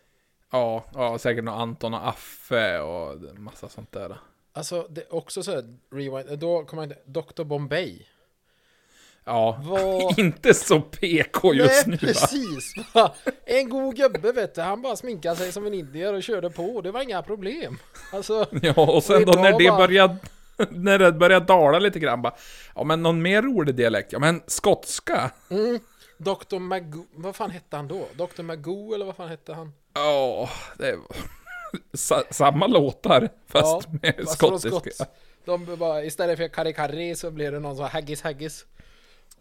[0.51, 4.17] Ja, ja säkert någon Anton och Affe och massa sånt där.
[4.53, 7.01] Alltså, det är också så här, rewind, då kommer jag inte,
[7.33, 7.43] Dr.
[7.43, 8.07] Bombay.
[9.25, 12.13] Ja, Vad- inte så PK just Nej, nu va?
[12.13, 12.73] precis!
[12.93, 13.13] va?
[13.45, 16.81] En god gubbe vet du, han bara sminkade sig som en indier och körde på,
[16.81, 17.77] det var inga problem.
[18.13, 20.17] Alltså, Ja, och sen Och då när det bara- började,
[20.69, 22.35] när det började dala lite grann bara,
[22.75, 25.79] ja men någon mer rolig dialekt, ja men skotska, mm,
[26.17, 26.59] Dr.
[26.59, 28.05] Magoo, vad fan hette han då?
[28.13, 28.41] Dr.
[28.43, 29.73] Magoo eller vad fan hette han?
[29.93, 31.17] ja, det var
[31.93, 34.93] sa, samma låtar, fast Ja, med Fast från skottiska.
[35.05, 35.11] Skots.
[35.45, 38.65] De bara, istället för curry curry så blir det någon sån haggis haggis.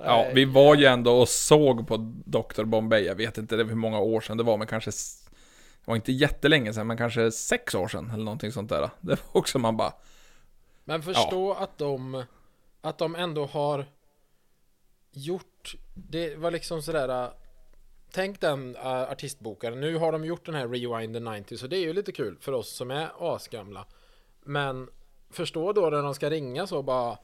[0.04, 0.34] Ja, Nej.
[0.34, 2.64] vi var ju ändå och såg på Dr.
[2.64, 6.12] Bombay, jag vet inte hur många år sedan det var, men kanske, det var inte
[6.12, 8.90] jättelänge sedan, men kanske sex år sedan eller någonting sånt där.
[9.00, 9.92] Det var också man bara,
[10.84, 12.24] Men förstå att de
[12.80, 13.86] Att de ändå har
[15.12, 17.30] Gjort Det var liksom sådär äh,
[18.12, 21.76] Tänk den äh, artistbokaren Nu har de gjort den här Rewind the 90 Så det
[21.76, 23.86] är ju lite kul för oss som är asgamla
[24.40, 24.88] Men
[25.30, 27.18] Förstå då när de ska ringa så bara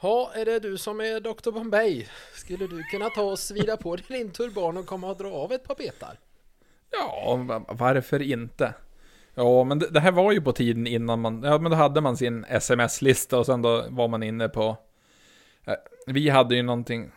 [0.00, 1.50] Ja, är det du som är Dr.
[1.50, 2.06] Bombay?
[2.34, 5.64] Skulle du kunna ta och svida på din turban och komma och dra av ett
[5.64, 6.18] par betar?
[6.90, 8.74] Ja, va- varför inte?
[9.34, 12.00] Ja, men det, det här var ju på tiden innan man, ja men då hade
[12.00, 14.76] man sin sms-lista och sen då var man inne på,
[15.66, 15.74] eh,
[16.06, 17.10] vi hade ju någonting,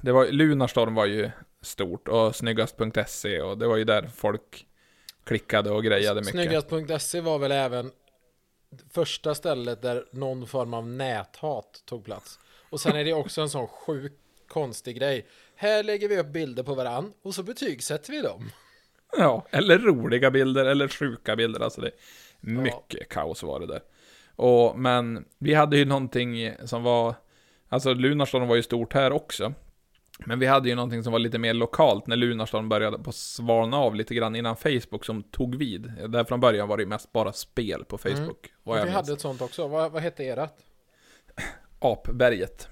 [0.00, 1.30] det var, Lunarstorm var ju
[1.62, 4.66] stort och snyggast.se och det var ju där folk
[5.24, 6.32] klickade och grejade mycket.
[6.68, 7.90] Snyggast.se var väl även
[8.90, 12.38] första stället där någon form av näthat tog plats.
[12.70, 14.12] Och sen är det också en sån sjuk
[14.48, 15.26] konstig grej.
[15.54, 18.50] Här lägger vi upp bilder på varann och så betygsätter vi dem.
[19.18, 21.60] Ja, eller roliga bilder eller sjuka bilder.
[21.60, 21.90] Alltså det
[22.40, 23.82] mycket kaos var det där.
[24.36, 27.14] Och, men vi hade ju någonting som var,
[27.68, 29.54] alltså Lunarstorm var ju stort här också.
[30.18, 33.76] Men vi hade ju någonting som var lite mer lokalt när Lunarstorm började på svalna
[33.76, 35.92] av lite grann innan Facebook som tog vid.
[36.08, 38.52] Där från början var det mest bara spel på Facebook.
[38.62, 38.96] Vad Och jag vi minns.
[38.96, 39.68] hade ett sånt också.
[39.68, 40.54] Vad, vad hette erat?
[41.78, 42.68] Apberget.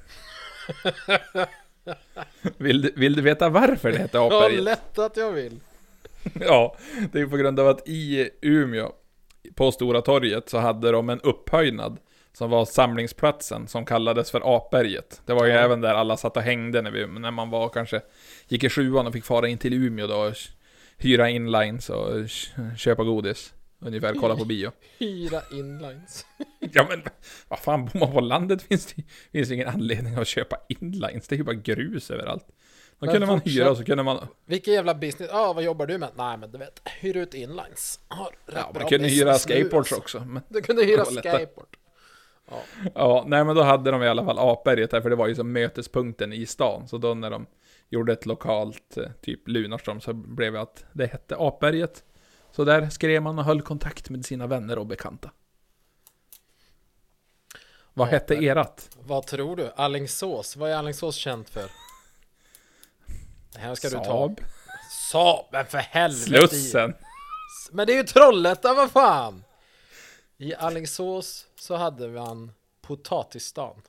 [2.56, 4.62] vill, du, vill du veta varför det hette Ja, Apberget?
[4.62, 5.60] lätt att jag vill.
[6.40, 6.76] Ja,
[7.12, 8.92] det är på grund av att i Umeå,
[9.54, 11.98] på Stora torget, så hade de en upphöjnad
[12.32, 15.22] som var samlingsplatsen som kallades för Apberget.
[15.26, 15.58] Det var ju Ja.
[15.58, 18.00] även där alla satt och hängde när, vi, när man var kanske,
[18.48, 20.34] gick i sjuan och fick fara in till Umeå då och
[20.98, 22.10] hyra inlines och
[22.78, 23.54] köpa godis.
[23.80, 24.70] Ungefär, kolla på bio.
[24.98, 26.26] Hyra inlines.
[26.74, 27.02] Ja men,
[27.48, 31.28] vad fan, bor man på landet finns det finns det ingen anledning att köpa inlines.
[31.28, 32.46] Det är ju bara grus överallt.
[32.98, 34.26] Då kunde man hyra och så kunde man...
[34.46, 35.30] Vilken jävla business?
[35.32, 36.08] Ja, vad jobbar du med?
[36.16, 38.00] Nej, men du vet, hyr ut inlines.
[38.46, 39.96] Rätt Ja, man kunde hyra skateboards alltså.
[39.96, 40.20] också.
[40.20, 41.71] Men, Du kunde hyra skateboard.
[42.94, 45.34] Ja, nej men då hade de i alla fall Apberget där, för det var ju
[45.34, 46.88] som mötespunkten i stan.
[46.88, 47.46] Så då när de
[47.88, 52.04] gjorde ett lokalt, eh, typ Lunarstorm, så blev det att det hette Apberget.
[52.50, 55.30] Så där skrev man och höll kontakt med sina vänner och bekanta.
[57.94, 58.56] Vad hette Apberget.
[58.56, 58.96] erat?
[59.00, 59.70] Vad tror du?
[59.76, 60.56] Allingsås?
[60.56, 61.70] Vad är Allingsås känt för?
[63.52, 64.04] Det här ska du ta.
[64.04, 64.40] Saab?
[65.10, 65.46] Saab?
[65.52, 66.48] Men för helvete!
[66.48, 66.94] Slussen?
[67.72, 69.44] Men det är ju Trollhättan, vad fan!
[70.36, 73.82] I Allingsås så hade man Potatisstan.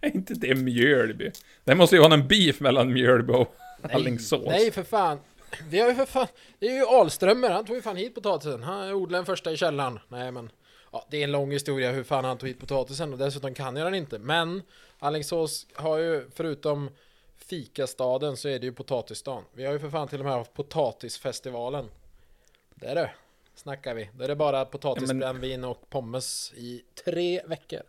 [0.00, 1.30] Är inte det Mjölby?
[1.64, 4.46] Det måste ju vara en beef mellan Mjölby och Alingsås.
[4.46, 5.18] Nej, för fan.
[5.68, 6.26] Vi har ju för fan...
[6.58, 8.62] Det är ju Alströmer, han tog ju fan hit potatisen.
[8.62, 9.98] Han odlade den första i källaren.
[10.08, 10.50] Nej, men...
[10.92, 13.76] Ja, det är en lång historia hur fan han tog hit potatisen och dessutom kan
[13.76, 14.18] jag den inte.
[14.18, 14.62] Men
[14.98, 16.90] Alingsås har ju, förutom
[17.36, 19.44] fikastaden, så är det ju potatisstan.
[19.52, 21.88] Vi har ju för fan till och med haft potatisfestivalen.
[22.74, 23.10] Det är det.
[23.62, 24.10] Snackar vi.
[24.14, 27.80] Där är det bara potatisbrännvin och pommes i tre veckor.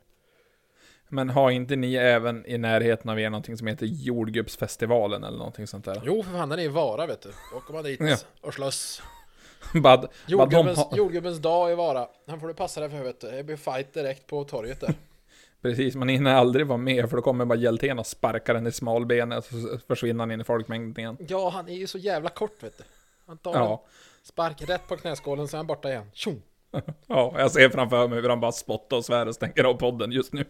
[1.10, 5.68] Men har inte ni även i närheten av er någonting som heter jordgubbsfestivalen eller någonting
[5.68, 6.02] sånt där?
[6.06, 7.30] Jo, för fan, den är i Vara, vet du.
[7.52, 8.18] Då åker man dit Ja.
[8.42, 9.02] och slåss.
[9.74, 12.08] Bad, bad Jordgubbens, ha, jordgubbens dag i Vara.
[12.28, 13.32] Han får du passa dig för vet du.
[13.32, 14.94] Det blir fight direkt på torget där.
[15.62, 18.72] precis, man hinner aldrig vara med för då kommer bara Hjältén och sparkar den i
[18.72, 21.18] smalbenet och så försvinner han in i folkmängden igen.
[21.30, 22.84] Ja, han är ju så jävla kort vet du.
[23.26, 23.84] Han tar en Ja,
[24.24, 26.12] spark rätt på knäskålen så är han borta igen.
[26.14, 26.42] Tjong!
[27.08, 30.12] ja, jag ser framför mig hur han bara spottar och svär och stänger av podden
[30.12, 30.46] just nu.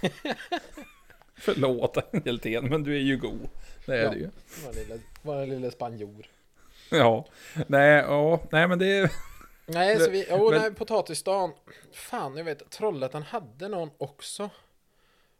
[1.36, 3.48] Förlåt Hjältén, men du är ju god.
[3.86, 4.10] Det är Ja.
[4.10, 4.30] du ju.
[4.66, 6.26] Vår lille, vår lille spanjor.
[6.90, 7.26] Ja,
[7.66, 9.10] nej, ja, nej men det är...
[9.66, 11.50] Nej, så vi, oh, Men- nej, potatisdagen.
[11.92, 14.50] Fan, jag vet, Trollhättan hade någon också.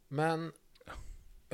[0.09, 0.53] Men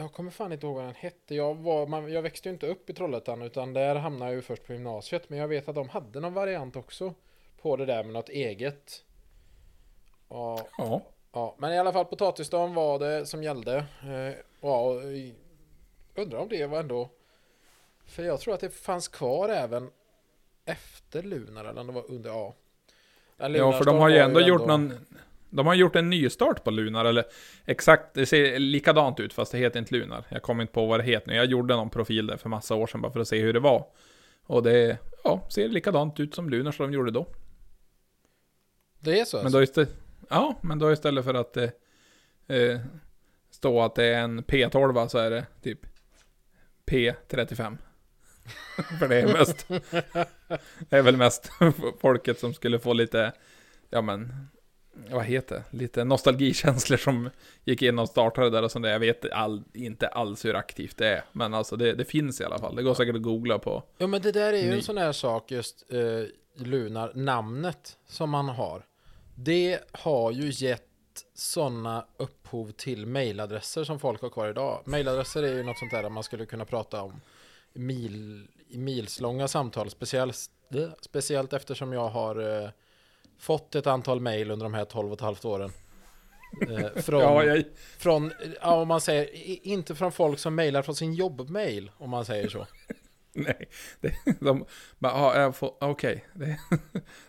[0.01, 1.35] jag kommer fan inte ihåg vad den hette.
[1.35, 4.43] Jag, var, man, jag växte ju inte upp i Trollhättan utan där hamnade jag ju
[4.43, 5.29] först på gymnasiet.
[5.29, 7.15] Men jag vet att de hade någon variant också
[7.63, 9.05] på det där med något eget.
[10.29, 13.77] Ja, Ja, ja, men i alla fall potatisdagen var det som gällde.
[14.03, 15.03] Eh, ja, och
[16.15, 17.09] undrar om det var ändå.
[18.07, 19.91] För jag tror att det fanns kvar även
[20.65, 22.55] efter Lunar eller om det var under, ja.
[23.37, 25.07] ja för de har ju ändå gjort någon...
[25.51, 27.25] De har gjort en nystart på Lunar, eller
[27.65, 30.25] exakt, det ser likadant ut fast det heter inte Lunar.
[30.29, 31.35] Jag kommer inte på vad det heter nu.
[31.35, 33.61] Jag gjorde någon profil där för massa år sedan bara för att se hur det
[33.61, 33.87] var.
[34.47, 37.27] Och det, ja, ser likadant ut som Lunar som de gjorde då.
[38.99, 39.59] Det är så Men alltså?
[39.59, 39.97] då istället,
[40.29, 41.73] ja, men då istället för att det
[42.47, 42.81] eh,
[43.51, 45.87] stå att det är en P12 så är det typ
[46.87, 47.79] P35.
[48.99, 49.69] för det är mest,
[50.89, 51.51] det är väl mest
[52.01, 53.33] folket som skulle få lite,
[53.91, 54.49] ja men,
[54.93, 55.77] vad heter det?
[55.77, 57.31] Lite nostalgikänslor som
[57.65, 58.91] gick in och startade där och sånt där.
[58.91, 62.45] Jag vet all, inte alls hur aktivt det är, men alltså det, det finns i
[62.45, 62.77] alla fall.
[62.77, 63.83] Det går säkert att googla på.
[63.99, 64.77] Ja men det där är ju Ny.
[64.77, 68.83] en sån här sak just eh, Lunar, namnet som man har.
[69.35, 70.83] Det har ju gett
[71.35, 74.83] sådana upphov till mailadresser som folk har kvar idag.
[74.85, 77.21] Mailadresser är ju något sånt där man skulle kunna prata om
[77.73, 79.91] mil, milslånga samtal.
[79.91, 80.37] Speciellt,
[81.01, 82.71] speciellt eftersom jag har eh,
[83.41, 85.73] fått ett antal mail under de här 12 och ett halvt åren.
[86.71, 87.65] Eh, från, Ja, jag,
[87.99, 89.29] från, ja, om man säger,
[89.67, 92.67] inte från folk som mailar från sin jobbmail, om man säger så.
[93.33, 93.69] Nej,
[94.01, 94.65] det, de
[94.99, 96.25] bara, ja, okej.
[96.35, 96.59] Det-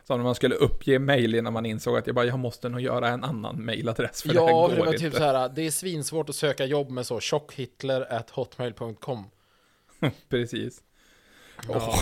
[0.04, 2.82] Som när man skulle uppge mail innan man insåg att jag bara, jag måste nog
[2.82, 4.98] göra en annan mailadress för det här Ja, går det var inte.
[5.00, 9.24] typ så här, det är svinsvårt att söka jobb med så tjockhitler at hotmail.com.
[10.30, 10.82] Precis.
[11.68, 11.74] Ja.
[11.74, 11.96] Ja,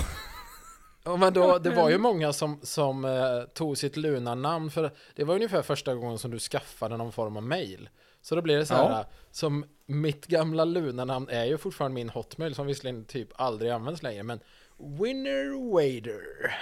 [1.04, 5.36] men då, det var ju många som, som eh, tog sitt Luna-namn för det var
[5.36, 7.90] ungefär första gången som du skaffade någon form av mail.
[8.22, 9.06] Så då blir det så här, Ja.
[9.32, 14.24] som mitt gamla Luna-namn är ju fortfarande min hotmail som visserligen typ aldrig används längre,
[14.24, 14.40] men
[14.78, 16.22] Winner Wader.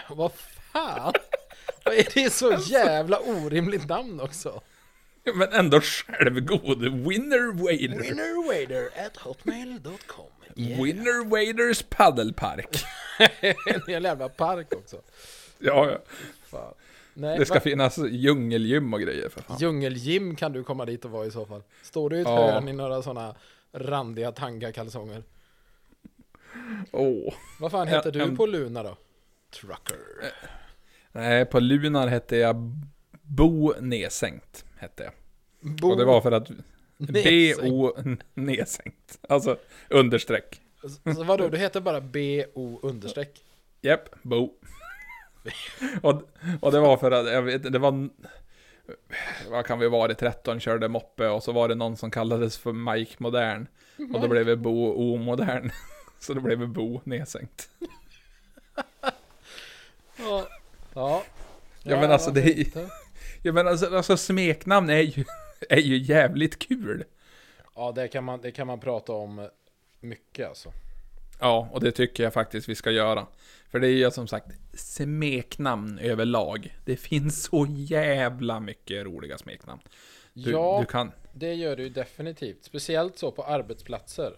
[0.09, 0.31] Vad
[0.73, 1.13] fan?
[1.85, 4.61] Vad är det så jävla orimligt namn också?
[5.35, 6.81] Men ändå självgod.
[6.81, 8.01] Winner Wader.
[8.01, 10.25] Winner Wader at hotmail.com.
[10.55, 10.81] Yeah.
[10.83, 12.83] Winner Waders paddelpark.
[13.41, 15.01] en hel jävla park också.
[15.59, 15.99] Ja, ja.
[16.45, 16.73] Fan.
[17.13, 19.57] Nej, Det ska va- finnas djungelgym och grejer för fan.
[19.59, 21.63] Djungelgym kan du komma dit och vara i så fall.
[21.83, 22.51] Står du i ett Ja.
[22.51, 23.35] hörn i några sådana
[23.73, 25.23] randiga tangakalsonger.
[26.91, 27.33] Åh.
[27.59, 28.97] Vad fan heter du på Luna då?
[29.61, 29.97] Trucker.
[31.11, 32.55] Nej, på Lunar hette jag
[33.21, 34.65] Bo Nedsänkt.
[34.77, 35.13] Hette jag.
[35.75, 36.49] Bo Och det var för att.
[36.97, 37.93] B-O
[38.33, 39.19] nedsänkt.
[39.29, 39.57] Alltså
[39.89, 40.61] understreck.
[41.15, 43.43] Så vadå, du heter bara B-O understreck?
[43.81, 44.53] Japp, Bo.
[46.01, 46.21] och,
[46.61, 48.09] och det var för att, jag vet det var...
[49.49, 52.73] vad kan vi vara, 13 körde moppe och så var det någon som kallades för
[52.73, 53.67] Mike Modern.
[54.13, 55.71] Och då blev det Bo Omodern.
[56.19, 57.69] Så då blev det Bo nedsänkt.
[60.19, 60.47] Ja.
[60.93, 61.23] Ja,
[61.83, 63.06] Ja, men alltså, det är-?
[63.41, 65.23] Ja men alltså, alltså smeknamn är ju,
[65.69, 67.03] är ju jävligt kul.
[67.75, 69.49] Ja, det kan, man, det kan man prata om
[69.99, 70.71] mycket alltså.
[71.39, 73.27] Ja, och det tycker jag faktiskt vi ska göra.
[73.69, 76.77] För det är ju som sagt smeknamn överlag.
[76.85, 79.81] Det finns så jävla mycket roliga smeknamn.
[80.33, 81.11] Du, ja, du kan...
[81.33, 82.63] det gör det ju definitivt.
[82.63, 84.33] Speciellt så på arbetsplatser.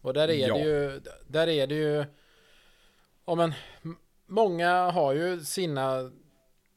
[0.00, 0.54] Och där är Ja.
[0.54, 2.04] det ju, där är det ju,
[3.26, 3.54] ja men,
[4.26, 6.10] många har ju sina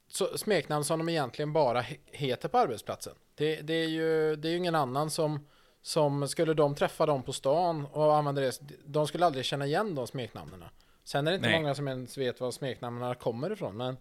[0.10, 3.14] så, smeknamn som de egentligen bara he- heter på arbetsplatsen.
[3.36, 5.48] Det, det, är ju, det är ju ingen annan som,
[5.82, 9.96] som skulle de träffa dem på stan och använda det, de skulle aldrig känna igen
[9.96, 10.64] de smeknamnen.
[11.04, 11.60] Sen är det inte Nej.
[11.62, 13.98] många som ens vet var smeknamnen kommer ifrån, men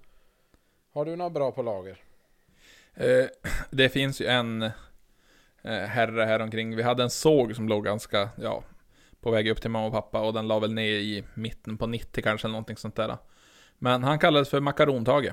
[0.93, 1.99] har du några bra på lager?
[2.95, 3.27] Eh,
[3.71, 4.71] det finns ju en eh,
[5.73, 6.77] herre här omkring.
[6.77, 8.63] Vi hade en såg som låg ganska, ja,
[9.21, 11.87] på väg upp till mamma och pappa och den la väl ner i mitten på
[11.87, 13.17] 90 kanske någonting sånt där.
[13.79, 15.33] Men han kallades för Makarontage.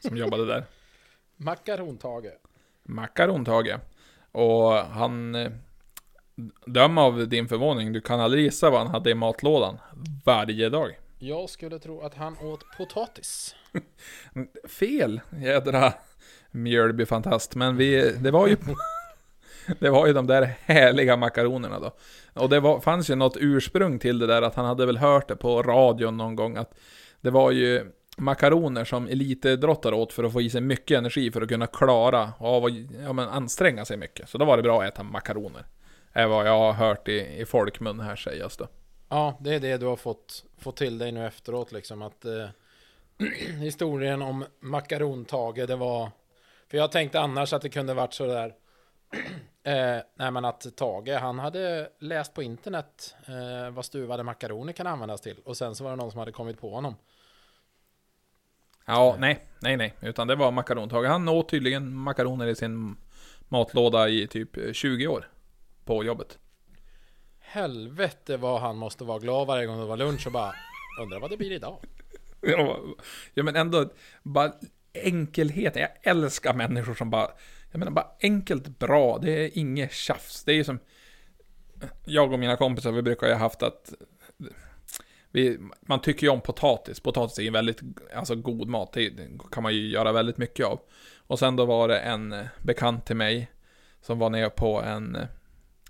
[0.00, 0.64] Som jobbade där.
[1.36, 2.32] Makarontage.
[2.82, 3.76] Makarontage.
[4.32, 5.34] Och han...
[5.34, 5.50] eh,
[6.66, 9.78] Döm av din förvåning, du kan aldrig gissa vad han hade i matlådan.
[10.24, 10.98] Varje dag.
[11.18, 13.54] Jag skulle tro att han åt potatis.
[14.68, 15.92] Fel, jädra
[16.50, 17.54] Mjölby-fantast.
[17.54, 18.56] Men vi, det var ju...
[19.80, 21.92] Det var ju de där härliga makaronerna då.
[22.34, 25.28] Och det var, fanns ju något ursprung till det där, att han hade väl hört
[25.28, 26.74] det på radion någon gång, att
[27.20, 31.42] det var ju makaroner som elitidrottare åt för att få i sig mycket energi för
[31.42, 34.28] att kunna klara av att ja, men anstränga sig mycket.
[34.28, 35.64] Så då var det bra att äta makaroner.
[36.12, 38.68] Är vad jag har hört i, i folkmun här sägas då.
[39.08, 42.48] Ja, det är det du har fått, fått till dig nu efteråt liksom att eh,
[43.60, 46.10] historien om makarontage det var
[46.70, 48.54] för jag tänkte annars att det kunde varit så där
[49.64, 54.86] eh, nej men att Tage han hade läst på internet eh, vad stuvade makaroner kan
[54.86, 56.94] användas till och sen så var det någon som hade kommit på honom.
[58.86, 59.94] Ja, nej, nej, nej.
[60.00, 61.04] Utan det var makarontag.
[61.04, 62.96] Han åt tydligen makaroner i sin
[63.48, 65.28] matlåda i typ eh, 20 år.
[65.84, 66.38] På jobbet.
[67.38, 70.54] Helvete vad han måste vara glad varje gång det var lunch och bara
[71.00, 71.78] undrar vad det blir idag.
[73.34, 73.88] Ja, men ändå,
[74.22, 74.52] bara
[74.92, 75.82] enkelheten.
[75.82, 77.30] Jag älskar människor som bara,
[77.70, 79.18] jag menar bara enkelt bra.
[79.18, 80.44] Det är inget tjafs.
[80.44, 80.78] Det är ju som,
[82.04, 83.92] jag och mina kompisar, vi brukar ju ha haft att
[85.32, 87.00] vi, man tycker ju om potatis.
[87.00, 87.80] Potatis är ju väldigt
[88.14, 88.92] alltså, god mat.
[88.92, 89.12] Det
[89.52, 90.80] kan man ju göra väldigt mycket av.
[91.18, 93.50] Och sen då var det en eh, bekant till mig
[94.02, 95.26] som var nere på en eh,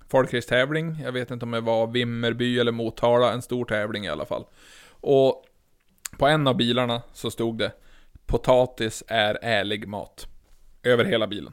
[0.08, 1.00] folkracetävling.
[1.04, 3.32] Jag vet inte om det var Vimmerby eller Motala.
[3.32, 4.44] En stor tävling i alla fall.
[4.90, 5.44] Och
[6.18, 7.72] på en av bilarna så stod det
[8.26, 10.26] Potatis är ärlig mat.
[10.82, 11.52] Över hela bilen.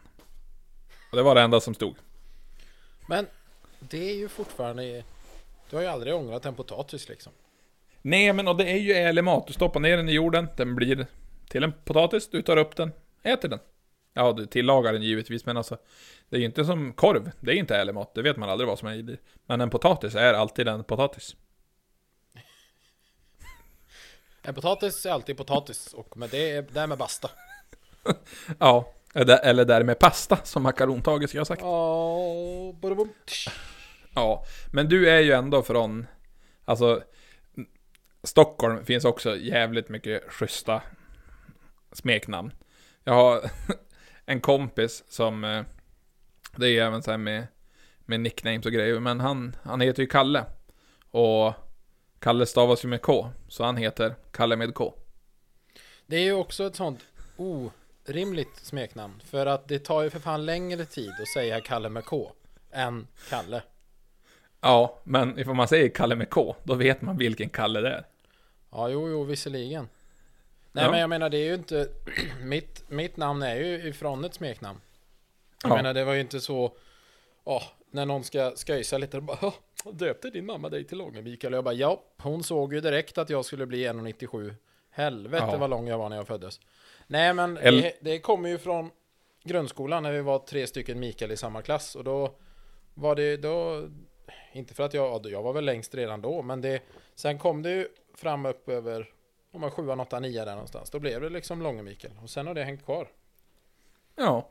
[1.12, 1.95] Och det var det enda som stod.
[3.08, 3.28] Men
[3.80, 5.04] det är ju fortfarande
[5.69, 7.34] du har ju aldrig ångrat en potatis liksom.
[8.08, 9.48] Nej men och det är ju ärlig mat.
[9.48, 11.08] Du stoppar ner den i jorden, den blir
[11.50, 12.91] till en potatis, du tar upp den,
[13.24, 13.60] äter den.
[14.13, 15.78] Ja, du tillagar den givetvis, men alltså
[16.30, 18.67] Det är ju inte som korv, det är inte ärlig mat, det vet man aldrig
[18.67, 19.17] vad som är i det.
[19.46, 21.36] Men en potatis är alltid en potatis.
[24.41, 27.30] En potatis är alltid potatis och med det är därmed basta.
[28.60, 31.62] Ja, eller eller där med pasta, som makarontaget ska jag ha sagt.
[34.15, 36.08] Ja, men du är ju ändå från,
[36.65, 37.02] alltså,
[38.28, 40.82] Stockholm finns också jävligt mycket schyssta
[41.92, 42.54] smeknamn.
[43.04, 43.52] Jag har
[44.26, 45.63] en kompis som, eh,
[46.56, 47.48] det är även så här med,
[48.00, 50.46] med nicknames och grejer, men han, han heter ju Kalle.
[51.12, 51.54] Och
[52.20, 54.94] Kalle stavas ju med K, så han heter Kalle med K.
[56.06, 57.06] Det är ju också ett sånt
[57.38, 59.22] orimligt smeknamn.
[59.26, 62.32] För att det tar ju för fan längre tid att säga Kalle med K
[62.72, 63.62] än Kalle.
[64.62, 68.06] Ja, men ifall man säger Kalle med K, då vet man vilken Kalle det är.
[68.71, 69.89] Ja, jo, jo, visserligen.
[70.71, 70.91] Nej, Ja.
[70.91, 71.89] men jag menar, det är ju inte...
[72.41, 74.80] mitt, mitt namn är ju ifrån ett smeknamn.
[75.63, 75.75] Jag Ja.
[75.75, 76.77] menar, det var ju inte så...
[77.43, 79.53] Åh, när någon ska sköjsa lite, bara "Åh,
[79.93, 81.53] Döpte din mamma dig till Långe Mikael?
[81.53, 84.53] Och jag bara, ja, hon såg ju direkt att jag skulle bli 1,97.
[84.89, 85.58] Helvete Ja.
[85.58, 86.60] vad lång jag var när jag föddes.
[87.08, 88.91] Nej, men El- det, det kommer ju från
[89.43, 91.95] grundskolan när vi var tre stycken Mikael i samma klass.
[91.95, 92.32] Och då
[92.93, 93.88] var det då...
[94.53, 96.82] Inte för att jag, jag var väl längst redan då, men det...
[97.15, 97.88] Sen kom det ju
[98.19, 99.10] fram upp över
[99.51, 100.89] om man 7, 8, 9 där någonstans.
[100.89, 102.13] Då blev det liksom Långe Mikael.
[102.23, 103.08] Och sen har det hängt kvar.
[104.15, 104.49] Ja,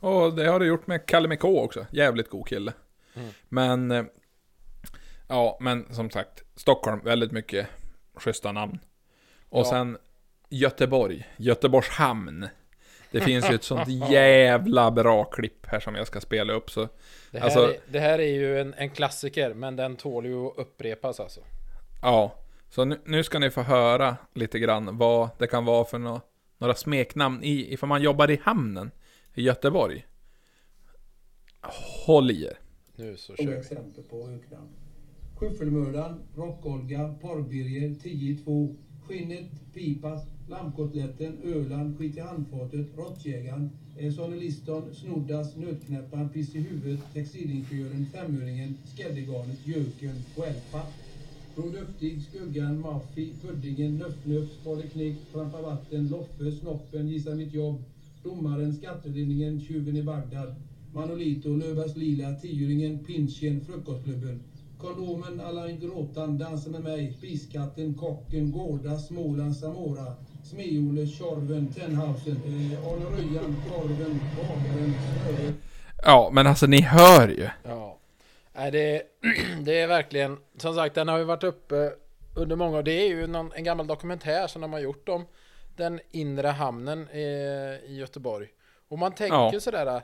[0.00, 1.86] och det har du gjort med Kalle K också.
[1.92, 2.72] Jävligt god kille.
[3.14, 3.28] Mm.
[3.48, 4.04] Men, eh,
[5.28, 7.66] ja, men som sagt, Stockholm, väldigt mycket
[8.14, 8.78] schyssta namn.
[9.48, 9.64] Och Ja.
[9.70, 9.98] sen
[10.48, 12.48] Göteborg, Göteborgs hamn.
[13.10, 16.88] Det finns ju ett sånt jävla bra klipp här som jag ska spela upp så.
[17.30, 20.46] Det här, Alltså- är, det här är ju en, en klassiker, men den tål ju
[20.46, 21.40] att upprepas alltså.
[22.02, 22.34] Ja,
[22.70, 26.20] så nu, nu ska ni få höra lite grann vad det kan vara för nå-
[26.58, 28.90] några smeknamn i, ifall man jobbar i hamnen
[29.34, 30.06] i Göteborg.
[32.06, 32.58] Håll i er.
[32.96, 33.56] Nu så kör vi.
[33.56, 34.68] exempel på öknamn.
[35.36, 44.94] Skyffelmördaren, Rockolga, Porrbirger, 10-2, Skinnet, Pipas, Lammkotletten, Öland, Skit i handfatet, Råttjägaren, eh, Sonny Liston,
[44.94, 50.44] Snoddas, Nötknäpparen, Piss i huvudet, Textilingenjören, Femöringen, Skäddegarnet, Jöken och.
[51.60, 57.82] Bror Duktig, Skuggan, Maffi, Puddingen, Nöff-Nöff, Spale Trampa Vatten, Loffe, Snoppen, Gissa Mitt Jobb,
[58.22, 60.54] Domaren, Skattelinningen, Tjuven i Bagdad,
[60.94, 64.40] Manolito, Lövas Lila, Tioringen, Pinchen, Frukostklubben.
[64.78, 72.86] Kondomen, Alain Gråtan, Dansa med mig, Spiskatten, Kocken, Gårda, Småland, Samora, Smeole, Tjorven, Tenhausen, eh,
[72.86, 74.94] Arne Röjan, Korven, Bagaren,
[75.26, 75.54] Snöret.
[76.02, 77.48] Ja, men alltså ni hör ju.
[77.64, 77.89] Ja.
[78.52, 79.02] Nej, det,
[79.64, 81.92] det är verkligen, som sagt, den har ju varit uppe
[82.36, 82.82] under många år.
[82.82, 85.26] Det är ju någon, en gammal dokumentär som de har gjort om
[85.76, 87.20] den inre hamnen i,
[87.86, 88.48] i Göteborg.
[88.88, 89.60] Och man tänker Ja.
[89.60, 90.02] sådär,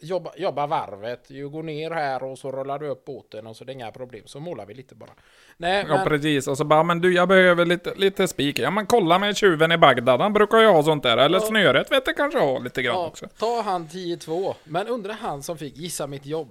[0.00, 3.64] jobba, jobba varvet, du går ner här och så rullar du upp båten och så
[3.64, 5.10] det är inga problem, så målar vi lite bara.
[5.56, 6.48] Nej, Ja, men, precis.
[6.48, 8.58] Och så bara, men du, jag behöver lite, lite spik.
[8.58, 10.20] Ja, men kolla med tjuven i Bagdad.
[10.20, 11.16] Han brukar ju ha sånt där.
[11.16, 11.46] Eller Ja.
[11.46, 13.26] snöret vet jag kanske ha lite grann ja, också.
[13.38, 16.48] ta han 10-2, men undra han som fick gissa mitt jobb.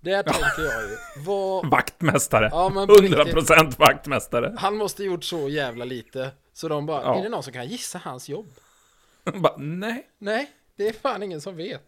[0.00, 0.96] Det tänker jag ju.
[1.16, 2.48] Vad, Vaktmästare.
[2.52, 4.54] Ja, men på 100% vaktmästare.
[4.58, 6.30] Han måste gjort så jävla lite.
[6.52, 7.18] Så de bara, Ja.
[7.18, 8.50] är det någon som kan gissa hans jobb?
[9.34, 10.08] bara, nej.
[10.18, 11.82] Nej, det är fan ingen som vet.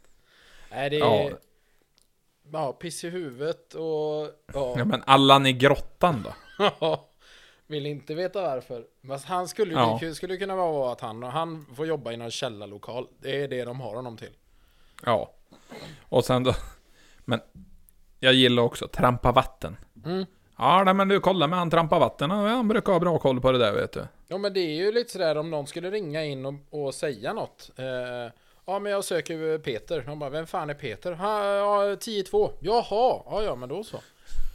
[0.71, 1.01] Nej, det är...
[1.01, 1.31] Ja.
[2.53, 4.29] Ja, piss i huvudet och...
[4.55, 6.27] Ja, Ja, men Allan i grottan
[6.59, 6.97] då?
[7.67, 8.85] vill inte veta varför.
[9.01, 9.99] Men han skulle Ja.
[10.01, 13.07] det skulle kunna vara att han, han får jobba i någon källarlokal.
[13.21, 14.33] Det är det de har honom till.
[15.05, 15.33] Ja.
[16.03, 16.55] Och sen då...
[17.25, 17.41] Men
[18.25, 19.77] jag gillar också trampa vatten.
[20.05, 20.27] Mm.
[20.59, 22.31] Ja, nej, men du kolla med han trampa vatten.
[22.31, 24.07] Han brukar ha bra koll på det där vet du.
[24.29, 27.33] Ja, men det är ju lite sådär om någon skulle ringa in och, och säga
[27.33, 27.71] något.
[27.77, 28.33] Eh,
[28.67, 30.05] ja, men jag söker Peter.
[30.07, 31.13] De bara, vem fan är Peter?
[31.13, 32.51] Ha, ja, 10-2.
[32.61, 32.85] Jaha,
[33.27, 33.97] ja, ja, men då så.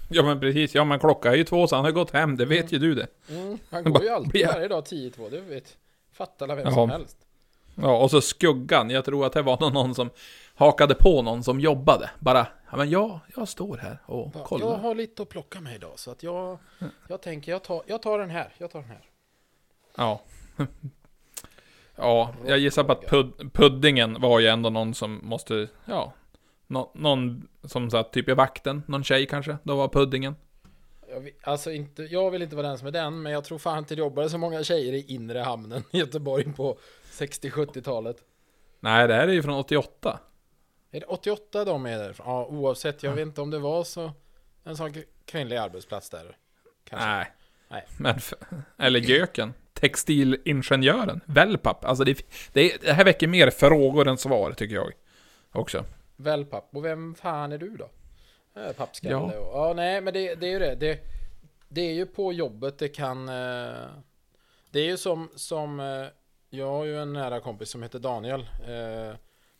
[0.09, 2.45] Ja men precis, ja men klockan är ju två så han har gått hem, det
[2.45, 3.07] vet ju du det.
[3.29, 5.77] Mm, han går ju alltid varje dag 10-2, det vet
[6.13, 6.71] Fattar alla vem Ja.
[6.73, 7.17] som helst.
[7.81, 10.09] Ja, och så skuggan, jag tror att det var någon som
[10.57, 12.09] hakade på någon som jobbade.
[12.19, 14.77] Bara, ja men jag, jag står här och Bara, Jag kollar.
[14.77, 16.57] har lite att plocka med idag så att jag,
[17.07, 19.01] jag tänker jag tar, jag tar den här, jag tar den här.
[19.97, 20.21] Ja.
[21.99, 26.13] Ja, jag gissar på att pud puddingen var ju ändå någon som måste, ja.
[26.67, 30.35] Nå någon som satt typ i vakten, någon tjej kanske, då var puddingen.
[31.09, 33.57] Jag vill, alltså inte, jag vill inte vara den som är den, men jag tror
[33.57, 36.77] fan inte det jobbade så många tjejer i inre hamnen i Göteborg på
[37.11, 38.17] 60-70-talet.
[38.79, 40.19] Nej, det här är ju från 88.
[40.91, 42.25] Är det 88 de är därifrån?
[42.27, 44.11] Ja, oavsett, jag vet inte om det var så
[44.63, 44.93] en sån
[45.25, 46.37] kvinnlig arbetsplats där.
[46.89, 47.07] Kanske.
[47.07, 47.31] Nej.
[47.69, 47.85] Nej.
[47.99, 48.15] Men,
[48.77, 49.53] eller göken.
[49.73, 51.21] Textilingenjören.
[51.25, 51.85] Wellpapp.
[51.85, 52.21] Alltså det,
[52.53, 54.91] det, det här väcker mer frågor än svar, tycker jag.
[55.51, 55.83] Också.
[56.15, 56.69] Wellpapp.
[56.71, 57.89] Och vem fan är du då?
[58.61, 59.19] Eh, Pappskalle Ja.
[59.19, 59.57] och...
[59.57, 60.75] Ja, nej, men det, det är ju det.
[60.75, 60.99] det.
[61.69, 63.29] Det är ju på jobbet det kan...
[63.29, 63.85] eh,
[64.71, 65.29] Det är ju som...
[65.35, 66.05] som eh,
[66.49, 68.47] jag har ju en nära kompis som heter Daniel.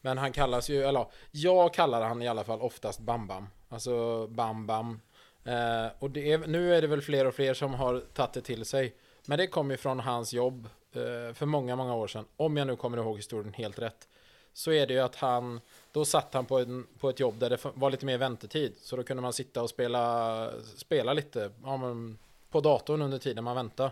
[0.08, 0.84] Men han kallas ju...
[0.84, 3.48] Eller ja, jag kallar han i alla fall oftast Bam Bam.
[3.70, 5.02] Alltså Bam Bam.
[5.44, 8.42] Eh, Och det är, nu är det väl fler och fler som har tagit det
[8.42, 8.96] till sig.
[9.26, 12.26] Men det kom ju från hans jobb eh, för många, många år sedan.
[12.38, 14.08] Om jag nu kommer ihåg historien helt rätt.
[14.54, 17.50] Så är det ju att han, då satt han på, en, på ett jobb där
[17.50, 18.76] det var lite mer väntetid.
[18.82, 22.18] Så då kunde man sitta och spela, spela lite ja, men,
[22.50, 23.92] på datorn under tiden man väntade.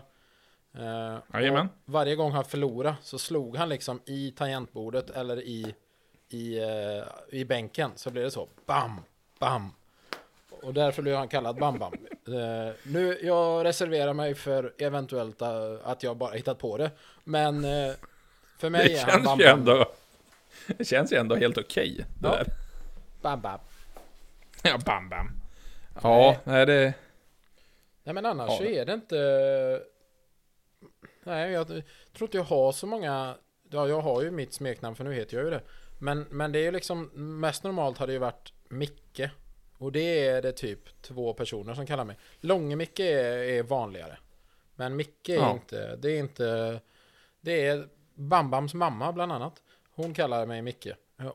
[0.74, 1.18] Eh,
[1.84, 5.74] varje gång han förlorade så slog han liksom i tangentbordet eller i,
[6.28, 7.90] i, eh, i bänken.
[7.96, 9.00] Så blev det så, bam,
[9.38, 9.72] bam.
[10.62, 11.92] Och därför blev han kallad Bam Bam.
[12.26, 16.90] Eh, nu, jag reserverar mig för eventuellt eh, att jag bara hittat på det.
[17.24, 17.94] Men eh,
[18.58, 19.58] för mig Det är han Bam Bam.
[19.58, 19.92] ändå...
[20.66, 21.96] Det känns ju ändå helt okej.
[22.20, 22.34] det Ja.
[22.36, 22.46] där.
[23.22, 23.58] Bam Bam.
[24.62, 25.30] Ja, bam bam.
[26.02, 26.94] Ja, nej det...
[28.04, 28.56] Nej men annars Ja.
[28.56, 29.16] så är det inte...
[31.24, 31.82] Nej, jag tror
[32.20, 33.34] inte jag har så många...
[33.70, 35.60] Ja, jag har ju mitt smeknamn för nu heter jag ju det.
[35.98, 37.10] Men, men det är ju liksom...
[37.40, 39.20] Mest normalt hade ju varit Micke.
[39.78, 42.16] Och det är det typ två personer som kallar mig.
[42.40, 44.18] Långe-Micke är, är vanligare.
[44.74, 45.52] Men Micke är Ja.
[45.52, 45.96] inte...
[45.96, 46.80] Det är inte...
[47.40, 49.62] Det är Bambams mamma bland annat.
[49.90, 50.86] Hon kallar mig Micke.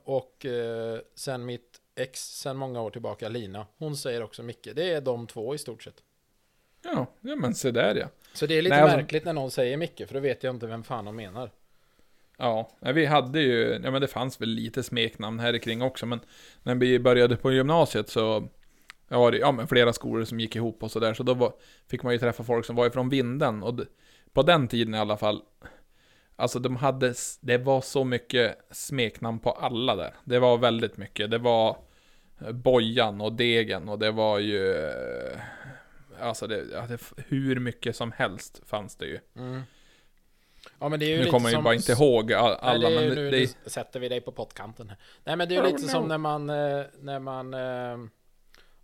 [0.03, 3.65] Och eh, sen mitt ex sen många år tillbaka, Lina.
[3.77, 4.67] Hon säger också Micke.
[4.75, 6.03] Det är de två i stort sett.
[6.83, 8.07] Ja, ja men se där ja.
[8.33, 10.55] Så det är lite Nej, alltså- märkligt när någon säger Micke, för då vet jag
[10.55, 11.51] inte vem fan de menar.
[12.43, 16.19] Ja, vi hade ju, ja men det fanns väl lite smeknamn här kring också, men
[16.63, 18.49] när vi började på gymnasiet så
[19.07, 21.53] var det ja, men flera skolor som gick ihop och sådär, så då var,
[21.89, 23.79] fick man ju träffa folk som var ifrån vinden och
[24.33, 25.41] på den tiden i alla fall,
[26.35, 30.13] alltså de hade, det var så mycket smeknamn på alla där.
[30.23, 31.77] Det var väldigt mycket, det var
[32.41, 35.39] eh, Bojan och Degen och det var ju, eh,
[36.19, 36.63] alltså det,
[37.17, 39.19] hur mycket som helst fanns det ju.
[39.35, 39.61] Mm.
[40.81, 41.63] Ja men det är ju Nu lite kommer jag ju som...
[41.63, 44.21] bara inte ihåg all- alla, Nej, det är, men nu, det, nu sätter vi dig
[44.21, 44.97] på pottkanten här.
[45.23, 45.87] Nej men det är ju Oh, lite no.
[45.89, 47.59] som när man, eh, när man, eh,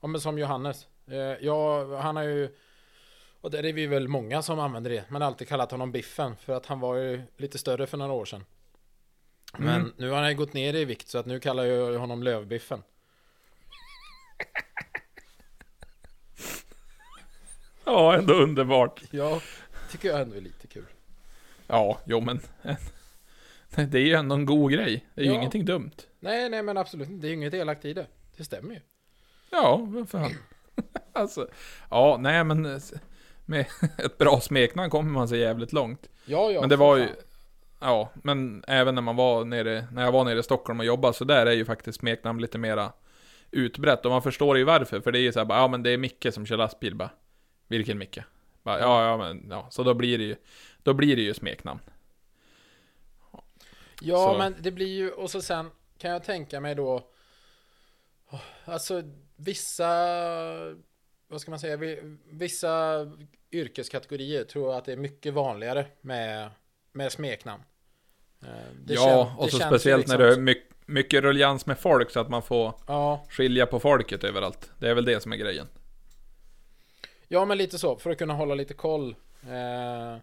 [0.02, 0.88] ja men som Johannes.
[1.08, 2.50] Eh, Ja, han har ju,
[3.42, 6.36] och det är vi väl många som använder det, man har alltid kallat honom Biffen,
[6.36, 8.46] för att han var ju lite större för några år sedan.
[9.58, 9.94] Men Mm.
[9.98, 12.84] nu har han ju gått ner i vikt, så att nu kallar jag honom Lövbiffen.
[17.86, 19.02] Ja, ändå underbart.
[19.12, 19.42] Ja,
[19.92, 20.86] tycker jag ändå är lite kul.
[21.68, 22.40] Ja, jo men.
[23.90, 25.06] Det är ju ändå en god grej.
[25.16, 25.38] Det är ju Ja.
[25.38, 25.92] ingenting dumt.
[26.20, 28.08] Nej, nej men absolut inte, det är ju inget elakt i det.
[28.38, 28.80] Det stämmer ju.
[29.52, 30.32] Ja, vad fan.
[31.14, 31.48] Alltså,
[31.90, 32.80] ja, nej men
[33.46, 33.66] med
[33.98, 36.10] ett bra smeknamn kommer man sig jävligt långt.
[36.26, 36.60] Ja, ja.
[36.62, 37.08] men det var ju,
[37.82, 41.14] ja, men även när man var nere, när jag var nere i Stockholm och jobbade
[41.14, 42.92] så där är ju faktiskt smeknamn lite mera
[43.52, 44.06] utbrett.
[44.06, 45.90] Och man förstår ju varför, för det är ju så här, bara, ja men det
[45.90, 47.10] är Micke som kör lastbil bara.
[47.68, 48.20] Vilken Micke?
[48.64, 50.36] Bara, ja, ja men, ja, så då blir det ju,
[50.88, 51.80] då blir det ju smeknamn.
[54.02, 54.38] Ja, Så.
[54.38, 57.08] men det blir ju, och så sen kan jag tänka mig då,
[58.66, 59.04] alltså
[59.36, 59.88] vissa,
[61.28, 63.06] vad ska man säga, vi- vissa
[63.52, 66.50] yrkeskategorier tror jag att det är mycket vanligare med,
[66.92, 67.64] med smeknamn.
[68.44, 68.50] Eh,
[68.86, 72.12] det ja, kän- och så speciellt liksom när det är mycket, mycket ruljans med folk
[72.12, 74.72] så att man får Ja, skilja på folket överallt.
[74.80, 75.68] Det är väl det som är grejen.
[77.28, 79.16] ja, men lite så, för att kunna hålla lite koll.
[79.42, 80.18] Eh,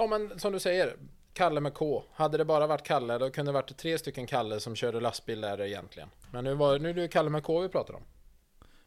[0.00, 0.96] ja, men som du säger,
[1.32, 2.04] Kalle med K.
[2.12, 5.40] Hade det bara varit Kalle, då kunde det varit tre stycken Kalle som körde lastbil
[5.40, 6.08] där egentligen.
[6.32, 8.02] Men nu, var, nu är det Kalle med K vi pratar om.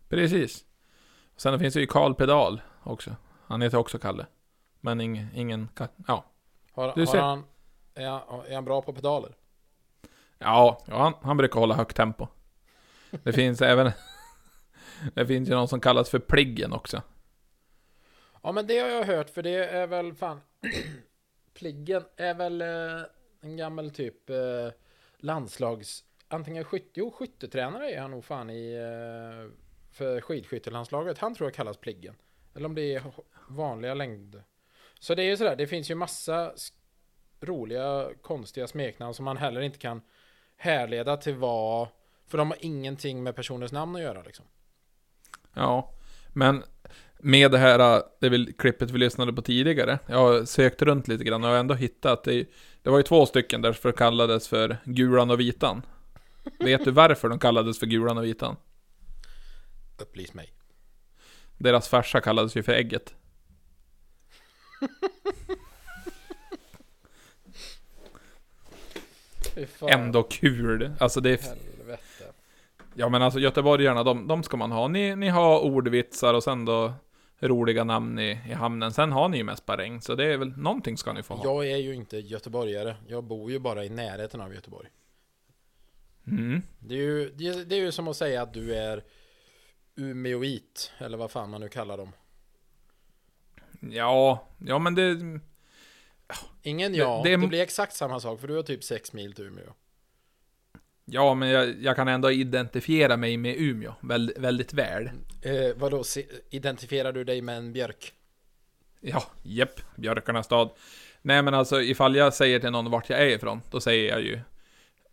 [0.10, 0.66] Precis.
[1.38, 3.16] Sen finns det ju Karl Pedal också.
[3.48, 4.26] Han heter också Kalle.
[4.82, 6.26] Men ing, ingen, Ka- ja.
[6.72, 7.20] Har, Du har ser.
[7.22, 7.44] han,
[7.96, 9.32] är, han, är han bra på pedaler?
[10.40, 12.28] Ja, ja han, han brukar hålla högt tempo.
[13.24, 13.92] Det finns även,
[15.14, 17.02] det finns ju någon som kallas för Pliggen också.
[18.44, 20.42] Ja men det har jag hört för det är väl fan
[21.54, 23.06] Pliggen är väl eh,
[23.42, 24.70] en gammal typ eh,
[25.18, 29.52] landslags Antingen skytte, jo skyttetränare är han nog fan i eh,
[29.92, 31.18] För skidskyttelandslaget.
[31.18, 32.16] Han tror jag kallas Pliggen.
[32.56, 33.04] Eller om det är
[33.48, 34.44] vanliga längd.
[35.00, 36.54] Så det är ju sådär, det finns ju massa
[37.42, 40.02] Roliga konstiga smeknamn som man heller inte kan
[40.58, 41.88] Härleda till vad
[42.28, 44.46] För de har ingenting med personens namn att göra liksom.
[45.54, 45.94] Ja,
[46.34, 46.64] men
[47.24, 50.00] med det här, äh, det vill, klippet vi lyssnade på tidigare.
[50.06, 52.50] Jag har sökt runt lite grann och jag har ändå hittat, det,
[52.82, 55.82] det var ju två stycken där för kallades för Gulan och Vitan.
[56.60, 58.56] Vet du varför de kallades för Gulan och Vitan?
[60.02, 60.54] Upplys mig
[61.58, 63.16] Deras farsa kallades ju för Ägget.
[69.90, 70.92] Ändå kul.
[71.00, 72.34] Alltså det är, Helvete
[72.94, 74.88] ja men alltså göteborgarna, de, de ska man ha.
[74.88, 76.94] Ni, ni har ordvitsar och sen då
[77.48, 78.92] roliga namn i, i hamnen.
[78.94, 81.44] Sen har ni ju mest regn, så det är väl, någonting ska ni få ha.
[81.44, 82.96] Jag är ju inte göteborgare.
[83.08, 84.90] Jag bor ju bara i närheten av Göteborg.
[86.28, 86.62] Mm.
[86.80, 89.04] Det är ju, det det är ju som att säga att du är
[89.96, 92.12] Umeåit, eller vad fan man nu kallar dem.
[93.80, 95.18] Ja, ja men det,
[96.62, 99.14] Ingen Det- ja, det det, är- blir exakt samma sak för du har typ 6
[99.14, 99.74] mil till Umeå.
[101.06, 105.10] Ja, men jag, jag kan ändå identifiera mig med Umeå väldigt, väldigt väl.
[105.42, 106.04] Eh, vadå,
[106.50, 108.14] identifierar du dig med en björk?
[109.00, 110.70] Ja, jepp, Björkarnas stad.
[111.22, 114.22] Nej men alltså ifall jag säger till någon vart jag är ifrån, då säger jag
[114.22, 114.40] ju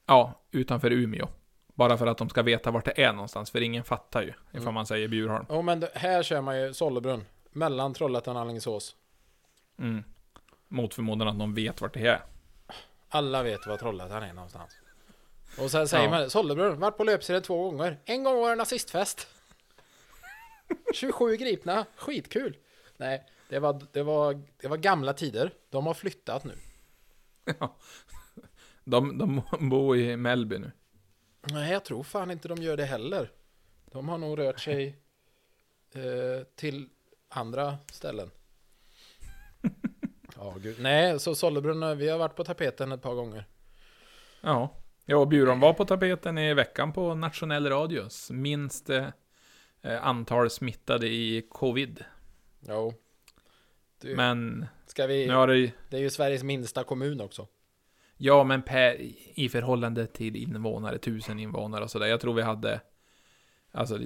[0.07, 1.29] Ja, utanför Umeå.
[1.75, 4.63] Bara för att de ska veta vart det är någonstans, för ingen fattar ju ifall
[4.63, 4.75] Mm.
[4.75, 5.47] man säger Bjurholm.
[5.49, 7.25] Ja men det- här kör man ju Sollebrunn.
[7.53, 8.97] Mellan Trollhättan och Alingsås.
[9.79, 10.05] Mm.
[10.69, 12.21] Mot förmodan att någon vet vart det är.
[13.09, 14.77] Alla vet var Trollhättan är någonstans.
[15.59, 16.11] Och sen säger Ja.
[16.11, 17.99] man Sollebrunn, varit på löpsedeln två gånger.
[18.05, 19.29] En gång var det nazistfest.
[20.95, 22.57] 27 gripna, skitkul.
[22.97, 25.55] Nej, det var, det, var, det var gamla tider.
[25.71, 26.55] De har flyttat nu.
[28.85, 30.73] De, de bor i Mellby nu.
[31.43, 33.31] Nej, jag tror fan inte de gör det heller.
[33.85, 34.97] De har nog rört sig
[35.95, 36.89] eh, till
[37.29, 38.31] andra ställen.
[40.37, 40.77] Ja, gud.
[40.81, 43.45] Nej, så Sollebrunn, vi har varit på tapeten ett par gånger.
[44.41, 44.75] Ja.
[45.11, 48.31] Ja, och Bjurholm var på tapeten i veckan på nationell radios.
[48.31, 49.07] Minst eh,
[50.03, 52.05] antal smittade i covid.
[52.69, 52.95] Jo.
[54.01, 57.47] Du, Men ska vi, nu har det Det är ju Sveriges minsta kommun också.
[58.17, 58.97] Ja, men per,
[59.35, 62.07] i förhållande till invånare, tusen invånare och sådär.
[62.07, 62.81] Jag tror vi hade
[63.73, 63.99] Alltså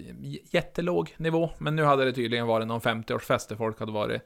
[0.51, 4.23] jättelåg nivå, men nu hade det tydligen varit någon 50-årsfest där folk hade varit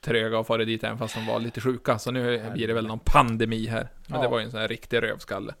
[0.00, 1.98] tröga och farit dit även fast de var lite sjuka.
[1.98, 3.88] Så nu blir det väl någon pandemi här.
[4.08, 4.22] Men Ja.
[4.22, 5.54] det var ju en sån här riktig rövskalle.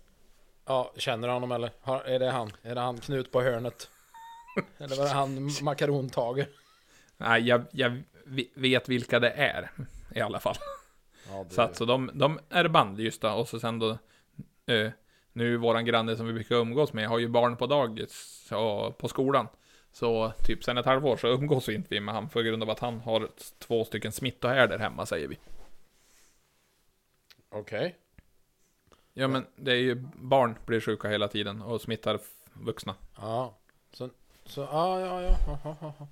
[0.64, 1.70] Ja, känner du honom eller?
[1.80, 2.52] Har, är det han?
[2.62, 3.88] Är det han Knut på hörnet?
[4.78, 6.46] eller var det han makarontage?
[7.16, 8.02] Nej, jag, jag
[8.54, 9.70] vet vilka det är
[10.14, 10.56] i alla fall.
[11.28, 13.90] Ja, det, Så att så de, de är band just då, och så sen då
[14.66, 14.90] eh,
[15.32, 19.08] Nu våran granne som vi brukar umgås med har ju barn på dagis och på
[19.08, 19.48] skolan
[19.92, 22.70] Så typ sen ett halvår så umgås vi inte vi med han på grund av
[22.70, 25.38] att han har två stycken smittohärdar hemma säger vi
[27.48, 27.96] Okej.
[29.20, 32.20] Ja men det är ju barn blir sjuka hela tiden och smittar
[32.52, 33.58] vuxna Ja.
[33.92, 34.10] Så,
[34.46, 35.36] så ja, ja, ja.
[35.46, 36.08] ja, ja, ja.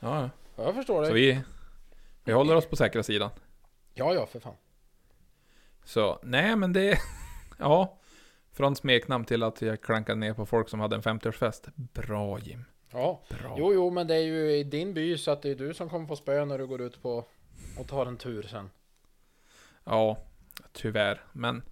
[0.00, 0.30] Ja, ja.
[0.56, 1.34] Ja, Jag förstår så dig.
[1.34, 1.40] vi
[2.24, 3.30] Vi håller oss på säkra sidan
[3.94, 4.54] Ja, ja, för fan.
[5.84, 6.98] Så nej men det
[7.58, 7.98] Ja
[8.52, 12.64] Från smeknamn till att jag klankade ner på folk som hade en 50-årsfest Bra Jim
[12.90, 13.22] Ja.
[13.28, 15.74] Bra Jo, jo, men det är ju i din by så att det är du
[15.74, 17.24] som kommer få spö när du går ut på
[17.78, 18.70] och tar en tur sen.
[19.84, 20.18] Ja,
[20.72, 21.24] tyvärr.
[21.32, 21.62] Men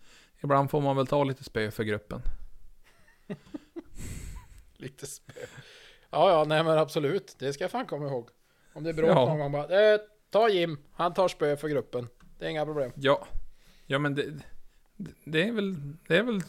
[0.45, 2.22] ibland får man väl ta lite spö för gruppen.
[4.76, 5.32] Lite spö.
[6.11, 7.36] Ja, ja, nej men absolut.
[7.38, 8.28] Det ska jag fan komma ihåg.
[8.72, 9.14] Om det är bråk Ja.
[9.26, 9.92] någon gång bara.
[9.95, 10.78] Eh, ta Jim.
[10.92, 12.09] Han tar spö för gruppen.
[12.38, 12.92] Det är inga problem.
[12.95, 13.26] Ja,
[13.86, 14.24] ja men det,
[15.24, 15.74] det är väl,
[16.09, 16.40] det är väl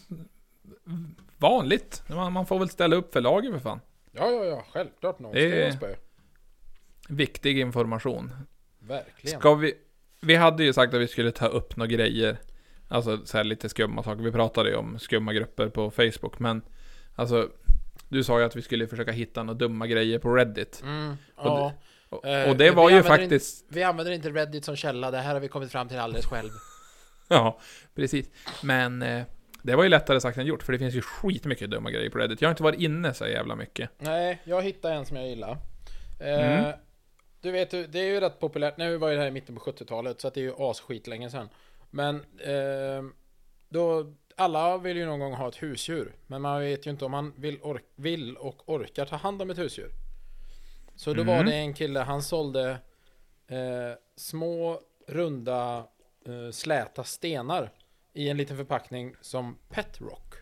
[1.38, 2.04] vanligt.
[2.10, 3.80] Man, man får väl ställa upp för laget för fan.
[4.12, 4.66] Ja, ja, ja.
[4.74, 5.96] Självklart någon Det är- spö.
[7.10, 8.32] Viktig information.
[8.80, 9.40] Verkligen.
[9.40, 9.74] Ska vi,
[10.22, 12.38] vi hade ju sagt att vi skulle ta upp några grejer.
[12.88, 14.24] Alltså så här lite skumma saker.
[14.24, 16.40] Vi pratade ju om skumma grupper på Facebook.
[16.40, 16.62] Men
[17.16, 17.50] alltså,
[18.10, 20.82] du sa ju att vi skulle försöka hitta några dumma grejer på Reddit.
[20.84, 21.74] Mm, Och ja.
[22.10, 23.66] Och, Eh, och det vi var ju faktiskt...
[23.68, 25.12] Vi använder inte Reddit som källa.
[25.12, 26.50] Det här har vi kommit fram till alldeles själv.
[27.28, 27.60] Ja,
[27.96, 28.30] precis.
[28.64, 29.24] Men eh,
[29.62, 32.18] det var ju lättare sagt än gjort, för det finns ju skitmycket dumma grejer på
[32.18, 32.42] Reddit.
[32.42, 33.90] Jag har inte varit inne så jävla mycket.
[33.98, 35.58] Nej, jag hittade en som jag gillar.
[36.20, 36.74] Eh, Mm.
[37.42, 38.78] Du vet, det är ju rätt populärt.
[38.78, 41.08] Nu var ju det här i mitten på 70-talet, så att det är ju asskit
[41.08, 41.50] länge sedan.
[41.96, 43.04] Men eh,
[43.70, 46.16] då, alla vill ju någon gång ha ett husdjur.
[46.28, 49.50] Men man vet ju inte om man vill, ork, vill och orkar ta hand om
[49.50, 49.92] ett husdjur.
[50.96, 51.46] Så då var Mm.
[51.46, 52.70] det en kille, han sålde
[53.48, 55.78] eh, små, runda,
[56.26, 57.72] eh, släta stenar
[58.14, 60.34] i en liten förpackning som Pet Rock.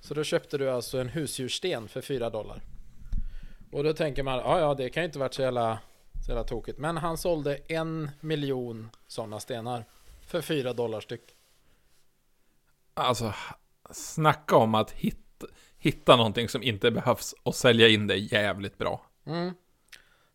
[0.00, 2.62] Så då köpte du alltså en husdjurssten för 4 dollar.
[3.72, 5.78] Och då tänker man, ja ja det kan ju inte varit så jävla,
[6.26, 6.78] så jävla tokigt.
[6.78, 9.84] Men han sålde en miljon sådana stenar.
[10.26, 11.22] För 4 dollar styck.
[12.94, 13.34] Alltså,
[13.90, 15.46] snacka om att hitta,
[15.78, 19.06] hitta någonting som inte behövs och sälja in det jävligt bra.
[19.26, 19.54] Mm.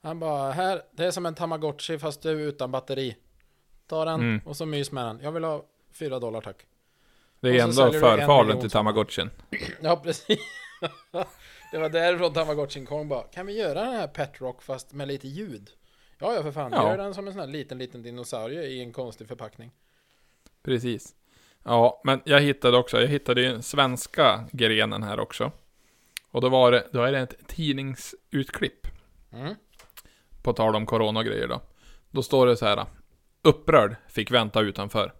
[0.02, 3.18] Han bara, här, det är som en tamagotchi fast du är utan batteri.
[3.88, 4.42] Ta den Mm.
[4.46, 5.20] och så mys med den.
[5.24, 6.66] Jag vill ha 4 dollar tack.
[7.40, 8.70] Det är ändå förfadern till.
[8.70, 9.30] Tamagotchin.
[9.82, 10.40] Ja precis.
[11.72, 15.08] det var därifrån tamagotchin kom bara, kan vi göra den här Pet Rock fast med
[15.08, 15.70] lite ljud?
[16.22, 16.90] Ja ja för fan, Ja.
[16.90, 19.72] gör den som en sån här liten liten dinosaurie i en konstig förpackning.
[20.64, 21.16] Precis.
[21.64, 25.52] Ja, men jag hittade också, jag hittade ju den svenska grenen här också.
[26.32, 28.88] Och då var det, då är det ett tidningsutklipp.
[29.32, 29.56] Mm.
[30.44, 31.62] På tal om corona och grejer då.
[32.12, 32.86] Då står det så här.
[33.42, 35.14] Upprörd, fick vänta utanför.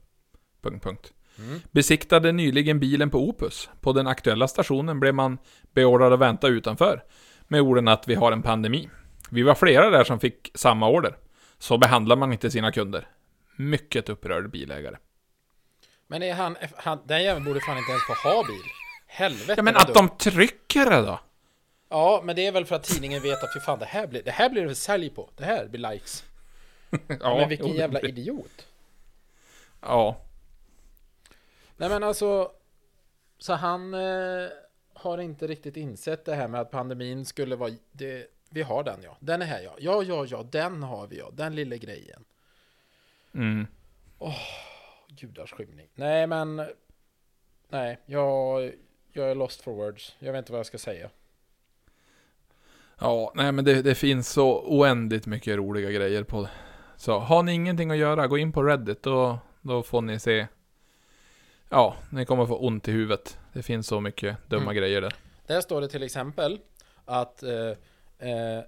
[0.62, 1.14] Punkt, punkt.
[1.38, 1.60] Mm.
[1.72, 3.70] Besiktade nyligen bilen på Opus.
[3.82, 5.38] På den aktuella stationen blev man
[5.74, 7.04] beordrad att vänta utanför.
[7.48, 8.90] Med orden att vi har en pandemi.
[9.32, 11.18] Vi var flera där som fick samma order.
[11.58, 13.08] Så behandlar man inte sina kunder.
[13.56, 14.98] Mycket upprörd bilägare.
[16.08, 18.72] Men är han, han, den jäveln borde fan inte ens få ha bil.
[19.08, 21.20] Helvete Ja men att de trycker det då?
[21.90, 24.24] Ja, men det är väl för att tidningen vet att fy fan, det här blir
[24.24, 25.30] det här blir det sälj på.
[25.38, 26.24] Det här blir likes.
[27.20, 28.68] Ja, men vilken jävla idiot.
[29.82, 30.22] Ja,
[31.78, 32.52] Nej men alltså,
[33.38, 34.50] så han eh,
[34.94, 39.00] har inte riktigt insett det här med att pandemin skulle vara, det, vi har den
[39.04, 42.24] ja, den är här ja, ja ja ja, den har vi ja, den lilla grejen.
[43.34, 43.68] mm.
[45.08, 45.88] Gudars skymning.
[45.96, 46.66] Nej men,
[47.70, 48.72] nej, jag,
[49.12, 50.16] jag är lost for words.
[50.20, 51.10] Jag vet inte vad jag ska säga.
[53.00, 56.50] Ja, nej men det, det finns så oändligt mycket roliga grejer på det.
[56.98, 60.48] Så har ni ingenting att göra, gå in på Reddit och då får ni se.
[61.70, 63.40] Ja, ni kommer få ont i huvudet.
[63.54, 64.76] Det finns så mycket dumma Mm.
[64.76, 65.14] grejer där.
[65.48, 66.60] Där står det till exempel
[67.06, 67.72] att eh,
[68.22, 68.64] eh,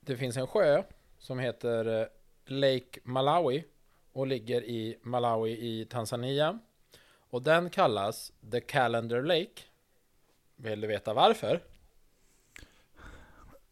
[0.00, 0.82] det finns en sjö
[1.18, 2.06] som heter eh,
[2.46, 3.64] Lake Malawi
[4.12, 6.58] och ligger i Malawi i Tanzania.
[7.30, 9.62] Och den kallas The Calendar Lake.
[10.56, 11.60] Vill du veta varför?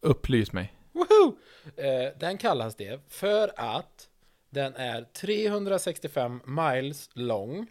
[0.01, 0.75] Upplys mig.
[0.93, 1.37] Woho!
[1.77, 4.09] Eh, den kallas det för att
[4.51, 7.67] den är 365 miles lång.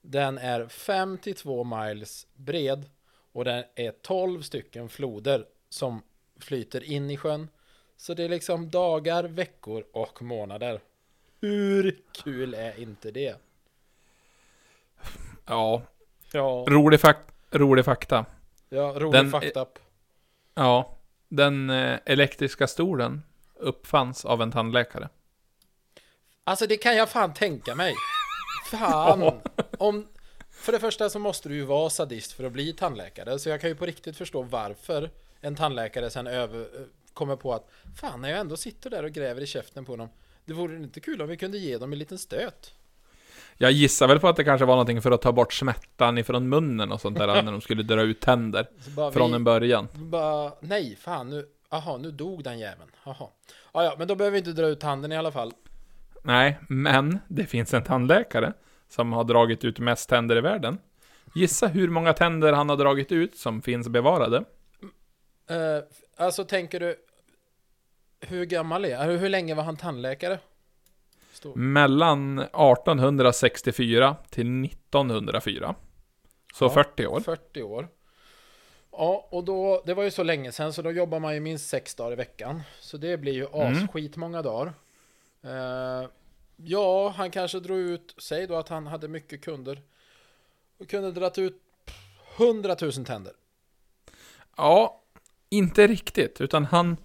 [0.00, 2.90] Den är 52 miles bred
[3.32, 6.02] och den är 12 stycken floder som
[6.40, 7.48] flyter in i sjön.
[7.96, 10.80] Så det är liksom dagar, veckor och månader.
[11.40, 13.36] Hur kul är inte det?
[15.46, 15.82] Ja,
[16.32, 18.24] Ja, rolig, fak- rolig fakta.
[18.68, 19.66] ja rolig Den- fakta.
[20.54, 20.96] Ja,
[21.28, 23.22] den eh, elektriska stolen
[23.54, 25.08] uppfanns av en tandläkare.
[26.44, 27.94] Alltså det kan jag fan tänka mig.
[28.70, 29.40] Fan.
[29.78, 30.08] Om,
[30.50, 33.38] för det första så måste du ju vara sadist för att bli tandläkare.
[33.38, 35.10] Så jag kan ju på riktigt förstå varför
[35.44, 36.66] en tandläkare sen över,
[37.12, 40.08] kommer på att fan när jag ändå sitter där och gräver i käften på dem.
[40.44, 42.74] Det vore inte kul om vi kunde ge dem en liten stöt.
[43.56, 46.48] Jag gissar väl på att det kanske var någonting för att ta bort smärtan ifrån
[46.48, 48.66] munnen och sånt där när de skulle dra ut tänder.
[49.12, 49.88] Från vi, en början.
[49.94, 52.90] bara, nej fan nu, aha nu dog den jäveln.
[53.04, 53.28] Jaha.
[53.72, 55.52] Ja, ja, men då behöver vi inte dra ut tanden i alla fall.
[56.22, 58.52] Nej, men det finns en tandläkare
[58.88, 60.78] som har dragit ut mest tänder i världen.
[61.34, 64.44] Gissa hur många tänder han har dragit ut som finns bevarade?
[65.46, 65.78] Eh,
[66.16, 66.96] alltså tänker du,
[68.20, 70.38] hur gammal är hur, hur länge var han tandläkare?
[71.32, 71.54] Stor.
[71.54, 75.74] Mellan 1864 till 1904.
[76.54, 76.70] Så Ja.
[76.70, 77.20] 40 år.
[77.20, 77.88] 40 år.
[78.90, 81.68] Ja, och då, det var ju så länge sedan så då jobbar man ju minst
[81.68, 82.62] sex dagar i veckan.
[82.80, 83.84] Så det blir ju Mm.
[83.84, 84.72] asskit många dagar.
[85.42, 86.08] Eh,
[86.56, 89.82] ja, han kanske drog ut, säg då att han hade mycket kunder.
[90.78, 91.62] Och kunde dragit ut
[92.36, 93.32] 100 000 tänder.
[94.56, 95.00] Ja,
[95.56, 96.96] inte riktigt, utan han...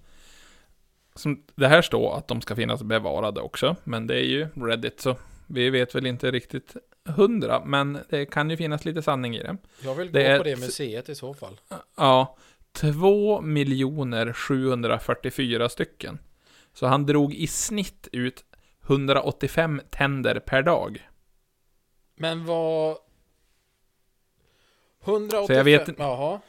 [1.16, 5.00] Som det här står att de ska finnas bevarade också, men det är ju Reddit
[5.00, 5.16] så
[5.48, 6.76] vi vet väl inte riktigt
[7.06, 9.58] hundra, men det kan ju finnas lite sanning i det.
[9.84, 11.60] Jag vill Det gå är på det museet i så fall.
[11.96, 12.38] Ja,
[12.72, 13.42] 2
[14.34, 16.20] 744 stycken.
[16.74, 18.46] Så han drog i snitt ut
[18.88, 21.10] 185 tänder per dag.
[22.16, 22.98] Men vad...
[25.04, 25.48] 185...
[25.48, 26.40] Så jag vet Jaha.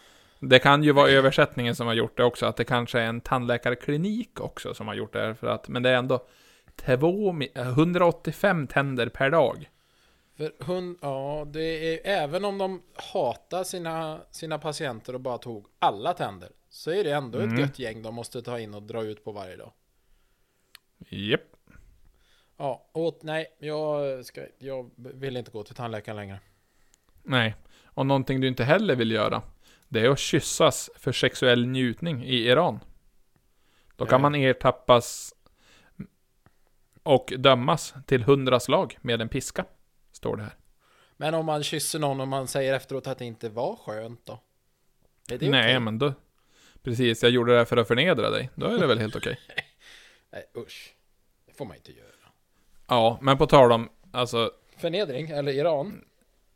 [0.40, 3.20] Det kan ju vara översättningen som har gjort det också, att det kanske är en
[3.20, 6.26] tandläkarklinik också som har gjort det för att, men det är ändå
[6.76, 9.70] 2, mi- 185 tänder per dag.
[10.36, 12.82] För hund, ja, det är även om de
[13.12, 17.54] hatar sina, sina patienter och bara tog alla tänder så är det ändå Mm.
[17.54, 19.72] ett gött gäng de måste ta in och dra ut på varje dag.
[21.08, 21.40] Japp.
[22.56, 26.40] Ja, och nej, jag, ska, jag vill inte gå till tandläkaren längre.
[27.22, 27.54] Nej.
[27.84, 29.42] Och någonting du inte heller vill göra,
[29.90, 32.80] det är att kyssas för sexuell njutning i Iran.
[33.96, 35.34] Då kan man ertappas
[37.02, 39.64] och dömas till 100 slag med en piska.
[40.12, 40.54] Står det här.
[41.16, 44.40] Men om man kysser någon och man säger efteråt att det inte var skönt då?
[45.30, 45.80] Är det Nej, okej?
[45.80, 46.14] men då...
[46.82, 48.50] Precis, jag gjorde det här för att förnedra dig.
[48.54, 49.38] Då är det väl helt okej.
[50.32, 50.94] Nej, usch.
[51.46, 52.06] Det får man inte göra.
[52.88, 53.88] Ja, men på tal om...
[54.12, 54.50] Alltså...
[54.76, 56.04] Förnedring, eller Iran?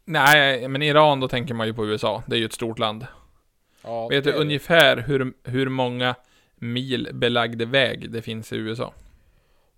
[0.05, 2.23] Nej, men Iran, då tänker man ju på USA.
[2.27, 3.07] Det är ju ett stort land.
[3.85, 6.15] Ja, Vet du det- ungefär hur, hur många
[6.55, 8.93] mil belagd väg det finns i USA?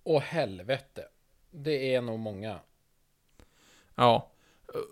[0.05, 1.05] Åh helvete.
[1.51, 2.61] Det är nog många.
[3.95, 4.31] Ja,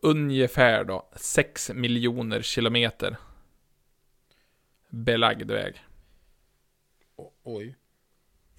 [0.03, 3.17] ungefär då 6 miljoner kilometer
[4.89, 5.85] belagd väg.
[7.17, 7.75] O- oj.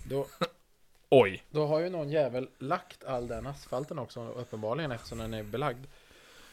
[0.10, 0.28] Då,
[1.10, 1.44] Oj!
[1.52, 5.86] Då har ju någon jävel lagt all den asfalten också uppenbarligen eftersom den är belagd.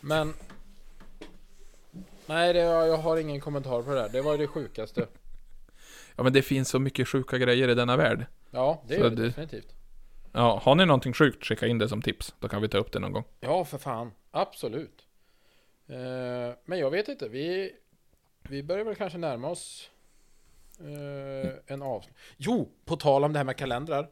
[0.01, 0.35] Men...
[2.27, 4.09] Nej, det, jag har ingen kommentar på det där.
[4.09, 5.07] Det var det sjukaste.
[6.17, 8.27] Ja, men det finns så mycket sjuka grejer i denna värld.
[8.51, 9.75] Ja, det Så är det det- definitivt.
[10.33, 12.35] Ja, har ni någonting sjukt, skicka in det som tips.
[12.41, 13.25] Då kan vi ta upp det någon gång.
[13.41, 14.11] Ja, för fan.
[14.31, 15.07] Absolut.
[15.89, 17.29] Eh, men jag vet inte.
[17.29, 17.73] Vi,
[18.43, 19.91] vi börjar väl kanske närma oss
[20.81, 22.15] eh, en avslut.
[22.37, 24.09] Jo, på tal om det här med kalendrar.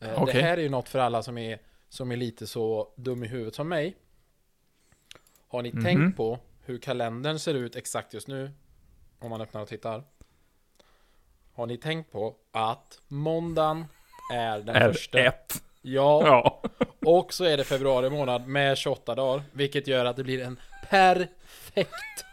[0.00, 0.34] Eh, Okej.
[0.34, 3.26] Det här är ju något för alla som är, som är lite så dum i
[3.26, 3.96] huvudet som mig.
[5.48, 5.84] Har ni Mhm.
[5.84, 6.38] tänkt på
[6.70, 8.50] hur kalendern ser ut exakt just nu?
[9.18, 10.02] Om man öppnar och tittar.
[11.54, 13.84] Har ni tänkt på att måndagen
[14.32, 15.18] är den första?
[15.18, 15.32] R1.
[15.82, 16.62] Ja, Ja.
[17.06, 20.60] och så är det februari månad med 28 dagar, vilket gör att det blir en
[20.90, 22.24] perfekt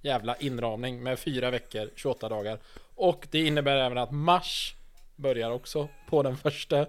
[0.00, 2.58] jävla inramning med fyra veckor, 28 dagar.
[2.94, 4.74] Och det innebär även att mars
[5.16, 6.86] börjar också på den första.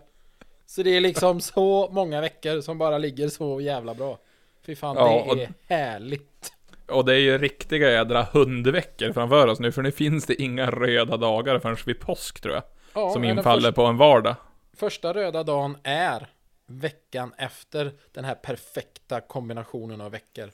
[0.66, 4.20] Så det är liksom så många veckor som bara ligger så jävla bra.
[4.62, 6.54] Fy fan, Ja, det är härligt.
[6.88, 10.72] Och det är ju riktiga jädra hundveckor framför oss nu, för nu finns det inga
[10.72, 12.64] röda dagar förrän vid påsk tror jag.
[12.94, 14.36] Ja, som infaller första, på en vardag.
[14.74, 16.28] första röda dagen är
[16.68, 20.50] veckan efter den här perfekta kombinationen av veckor.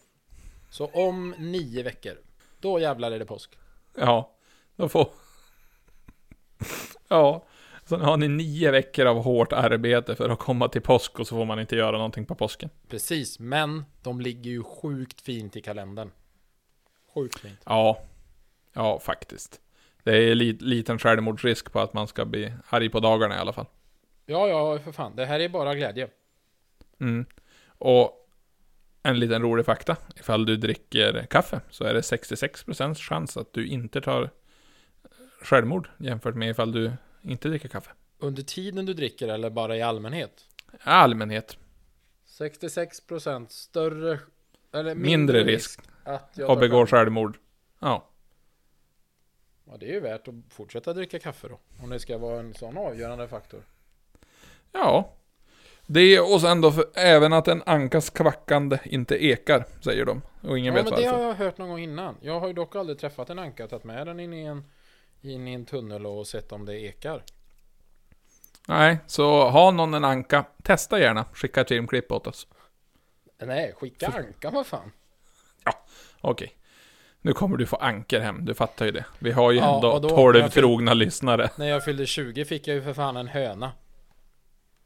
[0.70, 2.14] Så om nio veckor,
[2.60, 3.58] då jävlar är det påsk.
[3.98, 4.32] Ja,
[4.76, 5.10] då får...
[7.08, 7.46] Ja,
[7.86, 11.28] Så nu har ni nio veckor av hårt arbete för att komma till påsk och
[11.28, 12.70] så får man inte göra någonting på påsken.
[12.88, 16.12] Precis, men de ligger ju sjukt fint i kalendern.
[17.14, 17.60] Sjukt fint.
[17.66, 18.02] Ja,
[18.74, 19.62] ja faktiskt.
[20.04, 23.54] Det är li liten självmordsrisk på att man ska bli arg på dagarna i alla
[23.54, 23.66] fall.
[24.26, 25.16] Ja, ja, för fan.
[25.16, 26.08] Det här är bara glädje.
[27.00, 27.26] Mm.
[27.68, 28.30] Och
[29.04, 29.98] en liten rolig fakta.
[30.16, 34.30] Ifall du dricker kaffe så är det 66% chans att du inte tar
[35.42, 36.92] självmord jämfört med ifall du
[37.22, 37.92] inte dricker kaffe.
[38.18, 40.46] Under tiden du dricker eller bara i allmänhet?
[40.80, 41.58] Allmänhet.
[42.40, 44.20] 66% större...
[44.74, 47.38] Eller Mindre risk att jag och begår själv- självmord.
[47.80, 48.10] Ja.
[49.66, 51.60] Ja, det är ju värt att fortsätta dricka kaffe då.
[51.84, 53.64] Om det ska vara en sån avgörande faktor.
[54.72, 55.14] Ja.
[55.86, 60.22] Det och sen då för, även att en ankas kvackande inte ekar, säger de.
[60.42, 61.18] Och ingen ja, vet men det varför.
[61.24, 62.16] har jag hört någon gång innan.
[62.22, 64.64] Jag har ju dock aldrig träffat en anka, tagit med den in i en,
[65.22, 67.24] in i en tunnel och sett om det ekar.
[68.68, 71.26] Nej, så ha någon en anka, testa gärna.
[71.34, 72.48] Skicka ett filmklipp åt oss.
[73.38, 74.92] Nej, skicka anka, vad fan.
[76.22, 76.56] Okej.
[77.22, 79.06] Nu kommer du få anker hem, du fattar ju det.
[79.20, 81.50] Vi har ju Ja, ändå och då- 12 jag fick- trogna lyssnare.
[81.58, 83.72] När jag fyllde 20 fick jag ju för fan en höna.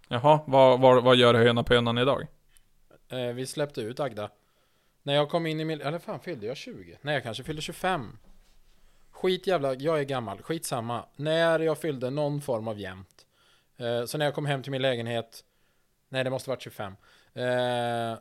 [0.08, 2.28] Jaha, vad, vad, vad gör höna på hönan idag?
[3.10, 4.30] Eh, vi släppte ut Agda.
[5.04, 5.82] När jag kom in i min...
[5.82, 6.98] Eller fan, fyllde jag 20?
[7.02, 8.18] Nej, jag kanske fyllde 25.
[9.12, 9.74] Skit jävla...
[9.74, 10.42] Jag är gammal.
[10.42, 11.06] Skitsamma.
[11.16, 13.26] När jag fyllde någon form av jämnt.
[13.78, 15.44] Eh, så när jag kom hem till min lägenhet...
[16.10, 16.96] Nej, det måste varit 25.
[17.34, 18.18] Eh,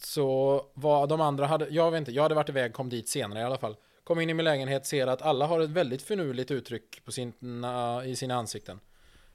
[0.00, 1.68] så vad de andra hade...
[1.70, 2.12] Jag vet inte.
[2.12, 3.76] Jag hade varit iväg, kom dit senare i alla fall.
[4.04, 8.04] Kom in i min lägenhet, ser att alla har ett väldigt finurligt uttryck på sina,
[8.04, 8.80] i sina ansikten.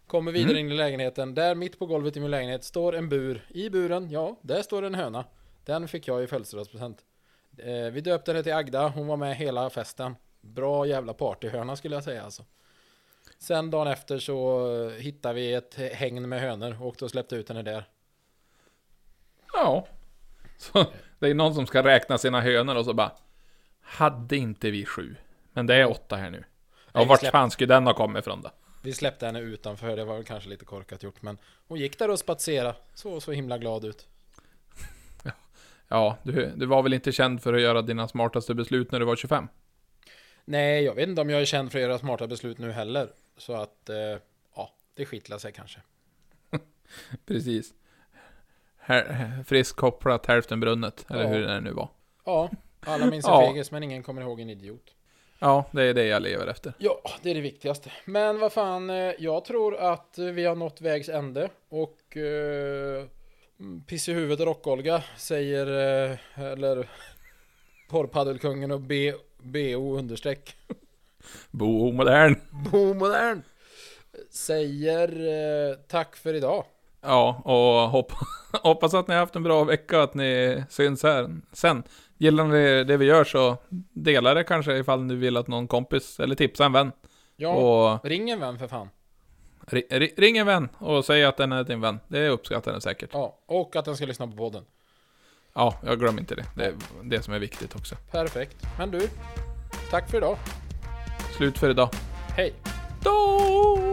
[0.08, 1.36] Kommer vidare in i lägenheten.
[1.36, 3.46] Där mitt på golvet i min lägenhet står en bur.
[3.50, 5.26] I buren, ja, där står en höna.
[5.66, 7.06] Den fick jag i födelsedagspresent.
[7.58, 8.88] Eh, vi döpte henne till Agda.
[8.88, 10.16] Hon var med hela festen.
[10.42, 12.44] Bra jävla partyhöna skulle jag säga alltså.
[13.40, 17.50] Sen dagen efter så eh, hittade vi ett hägn med hönor och och släppte ut
[17.50, 17.88] henne där.
[19.54, 19.88] Ja.
[20.62, 20.86] Så
[21.20, 23.12] det är någon som ska räkna sina hönor och så bara
[23.82, 25.16] Hade inte vi sju?
[25.54, 26.44] Men det är åtta här nu.
[26.94, 28.52] Ja, vart släpp- fan skulle den ha kommit ifrån då?
[28.82, 29.96] Vi släppte henne utanför.
[29.96, 31.38] Det var väl kanske lite korkat gjort, men
[31.68, 32.76] hon gick där och spatserade.
[32.94, 34.08] Så så himla glad ut.
[35.88, 39.06] Ja, du, du var väl inte känd för att göra dina smartaste beslut när du
[39.06, 39.48] var 25?
[40.46, 43.10] Nej, jag vet inte om jag är känd för att göra smarta beslut nu heller.
[43.38, 43.96] Så att, eh,
[44.56, 45.80] ja, det skitlar sig kanske.
[47.26, 47.74] Precis.
[48.82, 51.06] Här, frisk kopplat, hälften brunnet.
[51.10, 51.28] Eller Ja.
[51.30, 51.90] hur det nu var.
[52.26, 52.50] Ja,
[52.86, 53.48] alla minns en Ja.
[53.48, 54.96] fegis, men ingen kommer ihåg en idiot.
[55.40, 56.74] Ja, det är det jag lever efter.
[56.78, 57.92] Ja, det är det viktigaste.
[58.06, 63.06] Men vad fan, eh, jag tror att eh, vi har nått vägs ände och eh,
[63.88, 66.90] piss i huvudet rock-Olga säger, eh, eller
[67.90, 70.56] porrpaddelkungen och B, BO understreck
[71.52, 72.36] Bo modern.
[72.72, 73.42] Bo modern
[74.30, 75.10] säger
[75.70, 76.66] eh, tack för idag.
[77.02, 78.12] Ja, och hopp,
[78.64, 81.84] hoppas att ni har haft en bra vecka och att ni syns här sen.
[82.18, 83.58] Gillar ni det vi gör så
[83.94, 86.92] dela det kanske ifall ni vill att någon kompis, eller tipsa en vän.
[87.36, 88.90] Ja, Och ring en vän för fan.
[89.68, 92.00] ri, ri, ring en vän och säg att den är din vän.
[92.08, 93.10] Det uppskattar den säkert.
[93.14, 94.64] Ja, och att den ska lyssna på podden.
[95.54, 96.46] Ja, jag glömmer inte det.
[96.56, 96.74] Det är
[97.04, 97.96] det som är viktigt också.
[98.12, 98.58] Perfekt.
[98.78, 99.10] Men du,
[99.92, 100.38] tack för idag.
[101.38, 101.90] Slut för idag.
[102.38, 102.54] Hej!
[103.04, 103.91] Då!